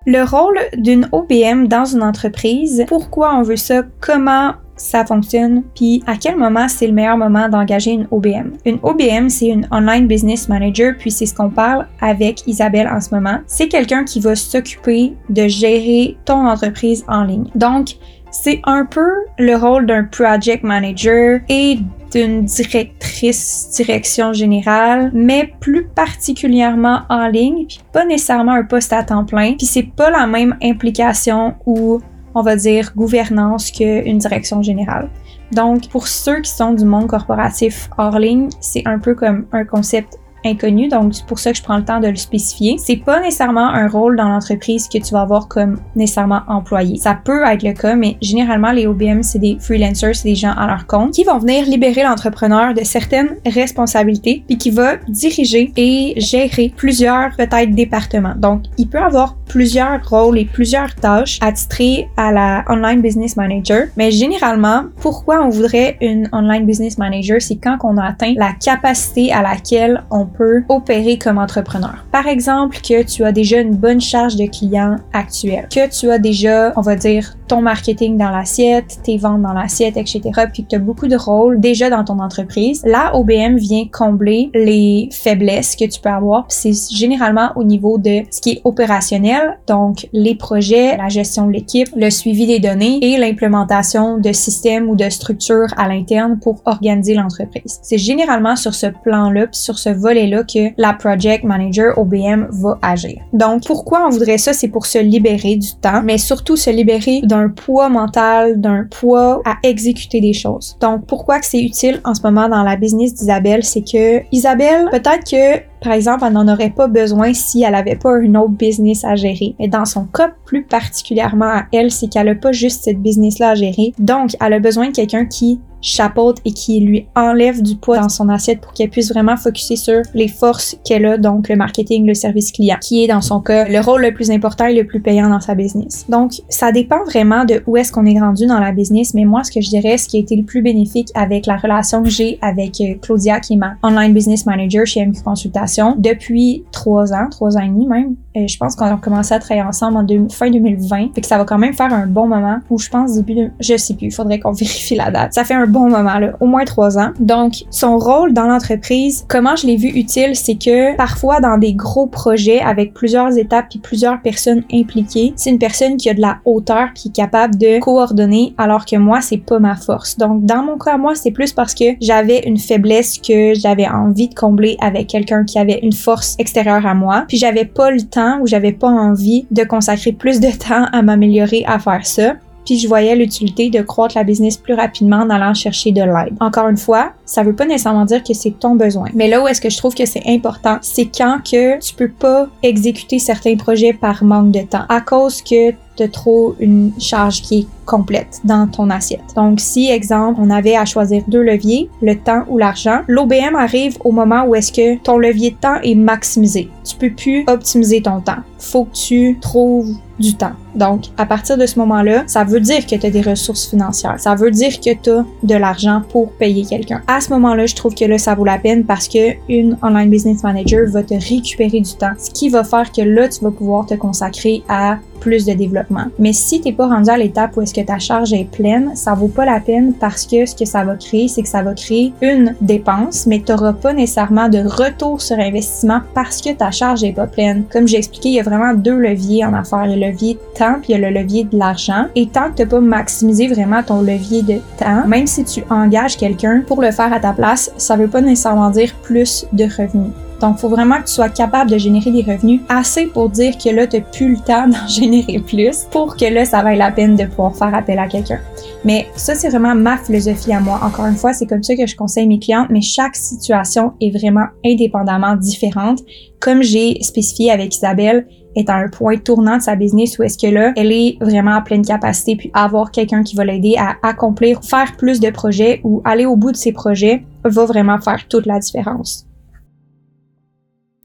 [0.06, 6.04] le rôle d'une OBM dans une entreprise, pourquoi on veut ça, comment ça fonctionne, puis
[6.08, 8.54] à quel moment c'est le meilleur moment d'engager une OBM.
[8.66, 13.00] Une OBM, c'est une Online Business Manager, puis c'est ce qu'on parle avec Isabelle en
[13.00, 13.40] ce moment.
[13.46, 17.46] C'est quelqu'un qui va s'occuper de gérer ton entreprise en ligne.
[17.54, 17.98] Donc,
[18.32, 21.78] c'est un peu le rôle d'un project manager et
[22.12, 29.04] d'une directrice direction générale, mais plus particulièrement en ligne, puis pas nécessairement un poste à
[29.04, 32.02] temps plein, puis c'est pas la même implication ou
[32.34, 35.10] on va dire gouvernance qu'une direction générale.
[35.52, 39.66] Donc, pour ceux qui sont du monde corporatif hors ligne, c'est un peu comme un
[39.66, 42.78] concept inconnu, donc c'est pour ça que je prends le temps de le spécifier.
[42.78, 46.98] C'est pas nécessairement un rôle dans l'entreprise que tu vas avoir comme nécessairement employé.
[46.98, 50.54] Ça peut être le cas, mais généralement les OBM c'est des freelancers, c'est des gens
[50.54, 55.72] à leur compte qui vont venir libérer l'entrepreneur de certaines responsabilités puis qui va diriger
[55.78, 58.36] et gérer plusieurs peut-être départements.
[58.36, 63.88] Donc il peut avoir plusieurs rôles et plusieurs tâches attitrées à la online business manager,
[63.98, 68.54] mais généralement pourquoi on voudrait une online business manager, c'est quand on a atteint la
[68.54, 72.06] capacité à laquelle on peut opérer comme entrepreneur.
[72.12, 76.18] Par exemple, que tu as déjà une bonne charge de clients actuels, que tu as
[76.18, 80.22] déjà, on va dire, ton marketing dans l'assiette, tes ventes dans l'assiette, etc.,
[80.52, 84.50] puis que tu as beaucoup de rôles déjà dans ton entreprise, là, OBM vient combler
[84.54, 86.46] les faiblesses que tu peux avoir.
[86.48, 91.52] C'est généralement au niveau de ce qui est opérationnel, donc les projets, la gestion de
[91.52, 96.62] l'équipe, le suivi des données et l'implémentation de systèmes ou de structures à l'interne pour
[96.66, 97.80] organiser l'entreprise.
[97.82, 99.90] C'est généralement sur ce plan-là, sur ce
[100.22, 103.22] volet-là que la project manager OBM va agir.
[103.34, 104.54] Donc, pourquoi on voudrait ça?
[104.54, 109.42] C'est pour se libérer du temps, mais surtout se libérer d'un poids mental, d'un poids
[109.46, 110.78] à exécuter des choses.
[110.80, 113.64] Donc, pourquoi que c'est utile en ce moment dans la business d'Isabelle?
[113.64, 117.96] C'est que Isabelle, peut-être que par exemple, elle n'en aurait pas besoin si elle avait
[117.96, 119.56] pas une autre business à gérer.
[119.60, 123.50] Mais dans son cas plus particulièrement à elle, c'est qu'elle a pas juste cette business-là
[123.50, 123.94] à gérer.
[123.98, 128.10] Donc, elle a besoin de quelqu'un qui chapeaute et qui lui enlève du poids dans
[128.10, 132.06] son assiette pour qu'elle puisse vraiment focuser sur les forces qu'elle a, donc le marketing,
[132.06, 134.86] le service client, qui est dans son cas le rôle le plus important et le
[134.86, 136.06] plus payant dans sa business.
[136.08, 139.44] Donc, ça dépend vraiment de où est-ce qu'on est rendu dans la business, mais moi,
[139.44, 142.10] ce que je dirais, ce qui a été le plus bénéfique avec la relation que
[142.10, 147.14] j'ai avec euh, Claudia, qui est ma online business manager chez MQ Consultation, depuis trois
[147.14, 150.30] ans, trois ans et demi même, je pense qu'on a commencé à travailler ensemble en
[150.30, 153.14] fin 2020, fait que ça va quand même faire un bon moment, ou je pense
[153.14, 155.34] début de, je sais plus, il faudrait qu'on vérifie la date.
[155.34, 157.12] Ça fait un bon moment, là, au moins trois ans.
[157.20, 161.74] Donc, son rôle dans l'entreprise, comment je l'ai vu utile, c'est que parfois dans des
[161.74, 166.22] gros projets avec plusieurs étapes et plusieurs personnes impliquées, c'est une personne qui a de
[166.22, 170.18] la hauteur qui est capable de coordonner, alors que moi, c'est pas ma force.
[170.18, 174.30] Donc, dans mon cas, moi, c'est plus parce que j'avais une faiblesse que j'avais envie
[174.30, 178.40] de combler avec quelqu'un qui une force extérieure à moi, puis j'avais pas le temps
[178.42, 182.34] ou j'avais pas envie de consacrer plus de temps à m'améliorer à faire ça
[182.66, 186.36] puis je voyais l'utilité de croître la business plus rapidement en allant chercher de l'aide.
[186.40, 189.10] Encore une fois, ça veut pas nécessairement dire que c'est ton besoin.
[189.14, 192.10] Mais là où est-ce que je trouve que c'est important, c'est quand que tu peux
[192.10, 196.92] pas exécuter certains projets par manque de temps à cause que tu as trop une
[197.00, 199.34] charge qui est complète dans ton assiette.
[199.36, 203.98] Donc si exemple, on avait à choisir deux leviers, le temps ou l'argent, l'OBM arrive
[204.04, 206.70] au moment où est-ce que ton levier de temps est maximisé.
[206.84, 208.38] Tu peux plus optimiser ton temps.
[208.60, 210.52] Faut que tu trouves du temps.
[210.76, 214.20] Donc, à partir de ce moment-là, ça veut dire que tu as des ressources financières.
[214.20, 217.02] Ça veut dire que tu as de l'argent pour payer quelqu'un.
[217.08, 220.10] À ce moment-là, je trouve que là, ça vaut la peine parce que une online
[220.10, 223.52] business manager va te récupérer du temps, ce qui va faire que là, tu vas
[223.52, 226.06] pouvoir te consacrer à plus de développement.
[226.20, 229.28] Mais si t'es pas rendu à l'étape où que ta charge est pleine, ça vaut
[229.28, 232.14] pas la peine parce que ce que ça va créer, c'est que ça va créer
[232.22, 237.14] une dépense, mais t'auras pas nécessairement de retour sur investissement parce que ta charge est
[237.14, 237.64] pas pleine.
[237.72, 239.86] Comme j'ai expliqué, il y a vraiment deux leviers en affaires.
[239.86, 242.06] Le levier de temps puis il y a le levier de l'argent.
[242.16, 246.18] Et tant que t'as pas maximisé vraiment ton levier de temps, même si tu engages
[246.18, 250.12] quelqu'un pour le faire à ta place, ça veut pas nécessairement dire plus de revenus.
[250.42, 253.58] Donc, il faut vraiment que tu sois capable de générer des revenus assez pour dire
[253.58, 256.78] que là, tu n'as plus le temps d'en générer plus pour que là, ça vaille
[256.78, 258.40] la peine de pouvoir faire appel à quelqu'un.
[258.84, 260.80] Mais ça, c'est vraiment ma philosophie à moi.
[260.84, 264.12] Encore une fois, c'est comme ça que je conseille mes clientes, mais chaque situation est
[264.18, 266.00] vraiment indépendamment différente.
[266.40, 268.26] Comme j'ai spécifié avec Isabelle,
[268.56, 271.56] est à un point tournant de sa business où est-ce que là, elle est vraiment
[271.56, 275.82] à pleine capacité, puis avoir quelqu'un qui va l'aider à accomplir, faire plus de projets
[275.84, 279.26] ou aller au bout de ses projets va vraiment faire toute la différence.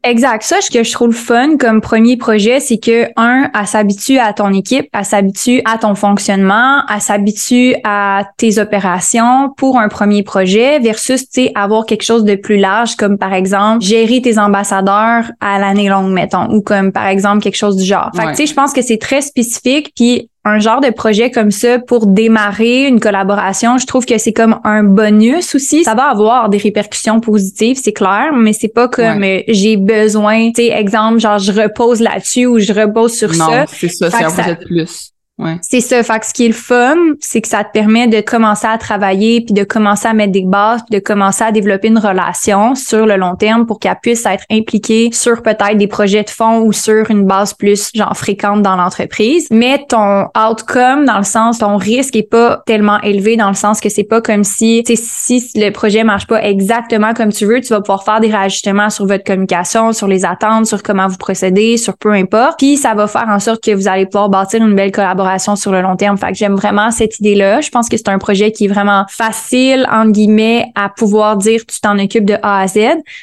[0.07, 0.43] Exact.
[0.45, 4.33] Ça, ce que je trouve fun comme premier projet, c'est que, un, elle s'habitue à
[4.33, 10.23] ton équipe, elle s'habitue à ton fonctionnement, elle s'habitue à tes opérations pour un premier
[10.23, 14.39] projet versus, tu sais, avoir quelque chose de plus large, comme par exemple, gérer tes
[14.39, 18.13] ambassadeurs à l'année longue, mettons, ou comme par exemple quelque chose du genre.
[18.15, 21.33] Fait que, tu sais, je pense que c'est très spécifique, puis un genre de projet
[21.33, 25.83] comme ça pour démarrer une collaboration, je trouve que c'est comme un bonus aussi.
[25.83, 30.53] Ça va avoir des répercussions positives, c'est clair, mais c'est pas comme euh, j'ai besoin,
[30.53, 33.45] tu sais, exemple, genre je repose là-dessus ou je repose sur ça.
[33.45, 35.13] Non, c'est ça, c'est un projet de plus.
[35.61, 36.03] C'est ça.
[36.03, 38.79] Fait que ce qui est le fun, c'est que ça te permet de commencer à
[38.79, 42.75] travailler, puis de commencer à mettre des bases, puis de commencer à développer une relation
[42.75, 46.61] sur le long terme pour qu'elle puisse être impliquée sur peut-être des projets de fonds
[46.61, 49.47] ou sur une base plus genre fréquente dans l'entreprise.
[49.51, 53.81] Mais ton outcome, dans le sens, ton risque est pas tellement élevé dans le sens
[53.81, 57.69] que c'est pas comme si, si le projet marche pas exactement comme tu veux, tu
[57.69, 61.77] vas pouvoir faire des réajustements sur votre communication, sur les attentes, sur comment vous procédez,
[61.77, 62.59] sur peu importe.
[62.59, 65.26] Puis ça va faire en sorte que vous allez pouvoir bâtir une belle collaboration
[65.57, 66.17] sur le long terme.
[66.17, 67.61] Fait que j'aime vraiment cette idée-là.
[67.61, 71.63] Je pense que c'est un projet qui est vraiment facile, entre guillemets, à pouvoir dire
[71.67, 72.79] tu t'en occupes de A à Z.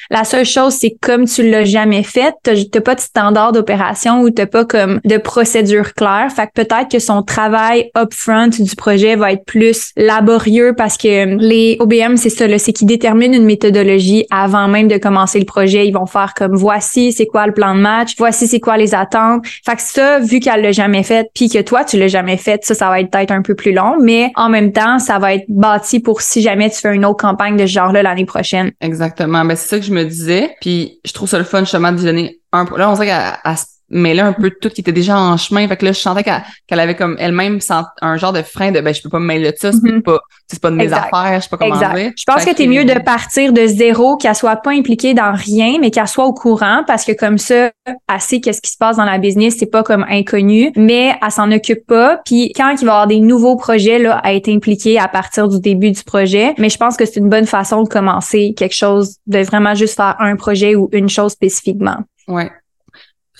[0.10, 4.30] La seule chose, c'est comme tu l'as jamais fait, t'as pas de standard d'opération ou
[4.30, 6.32] t'as pas comme de procédure claire.
[6.36, 11.38] Fait que peut-être que son travail upfront du projet va être plus laborieux parce que
[11.38, 15.88] les OBM, c'est ça, c'est qu'ils déterminent une méthodologie avant même de commencer le projet.
[15.88, 18.95] Ils vont faire comme voici c'est quoi le plan de match, voici c'est quoi les
[18.95, 19.45] attentes?
[19.66, 22.63] Fait que ça, vu qu'elle l'a jamais fait, puis que toi tu l'as jamais fait,
[22.63, 25.33] ça, ça va être peut-être un peu plus long, mais en même temps, ça va
[25.33, 28.71] être bâti pour si jamais tu fais une autre campagne de ce genre-là l'année prochaine.
[28.81, 29.45] Exactement.
[29.45, 30.55] Ben, c'est ça que je me disais.
[30.61, 33.55] Puis je trouve ça le fun justement de donner un Là, on sait qu'elle
[33.89, 35.67] mais là un peu tout qui était déjà en chemin.
[35.67, 37.59] Fait que là je sentais qu'elle avait comme elle-même
[38.01, 40.19] un genre de frein de ben je peux pas me mêler de ça c'est pas
[40.47, 41.95] c'est pas de mes affaires je sais pas comment exact.
[41.95, 42.11] dire.
[42.17, 45.77] Je pense que, t'es mieux de partir de zéro qu'elle soit pas impliquée dans rien
[45.79, 48.97] mais qu'elle soit au courant parce que comme ça elle sait qu'est-ce qui se passe
[48.97, 52.21] dans la business c'est pas comme inconnu mais elle s'en occupe pas.
[52.25, 55.47] Puis quand il va y avoir des nouveaux projets là à être impliquée à partir
[55.47, 58.75] du début du projet mais je pense que c'est une bonne façon de commencer quelque
[58.75, 61.97] chose de vraiment juste faire un projet ou une chose spécifiquement.
[62.27, 62.51] Ouais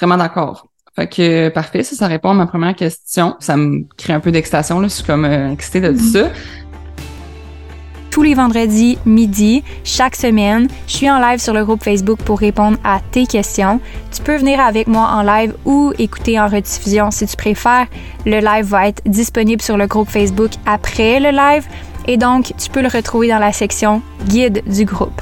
[0.03, 0.67] Vraiment d'accord.
[0.97, 3.37] Fait que parfait, ça, ça répond à ma première question.
[3.39, 4.89] Ça me crée un peu d'excitation, là.
[4.89, 6.29] Je suis comme euh, excitée de tout ça.
[8.11, 12.37] Tous les vendredis midi, chaque semaine, je suis en live sur le groupe Facebook pour
[12.37, 13.79] répondre à tes questions.
[14.11, 17.87] Tu peux venir avec moi en live ou écouter en rediffusion si tu préfères.
[18.25, 21.65] Le live va être disponible sur le groupe Facebook après le live
[22.07, 25.21] et donc tu peux le retrouver dans la section guide du groupe.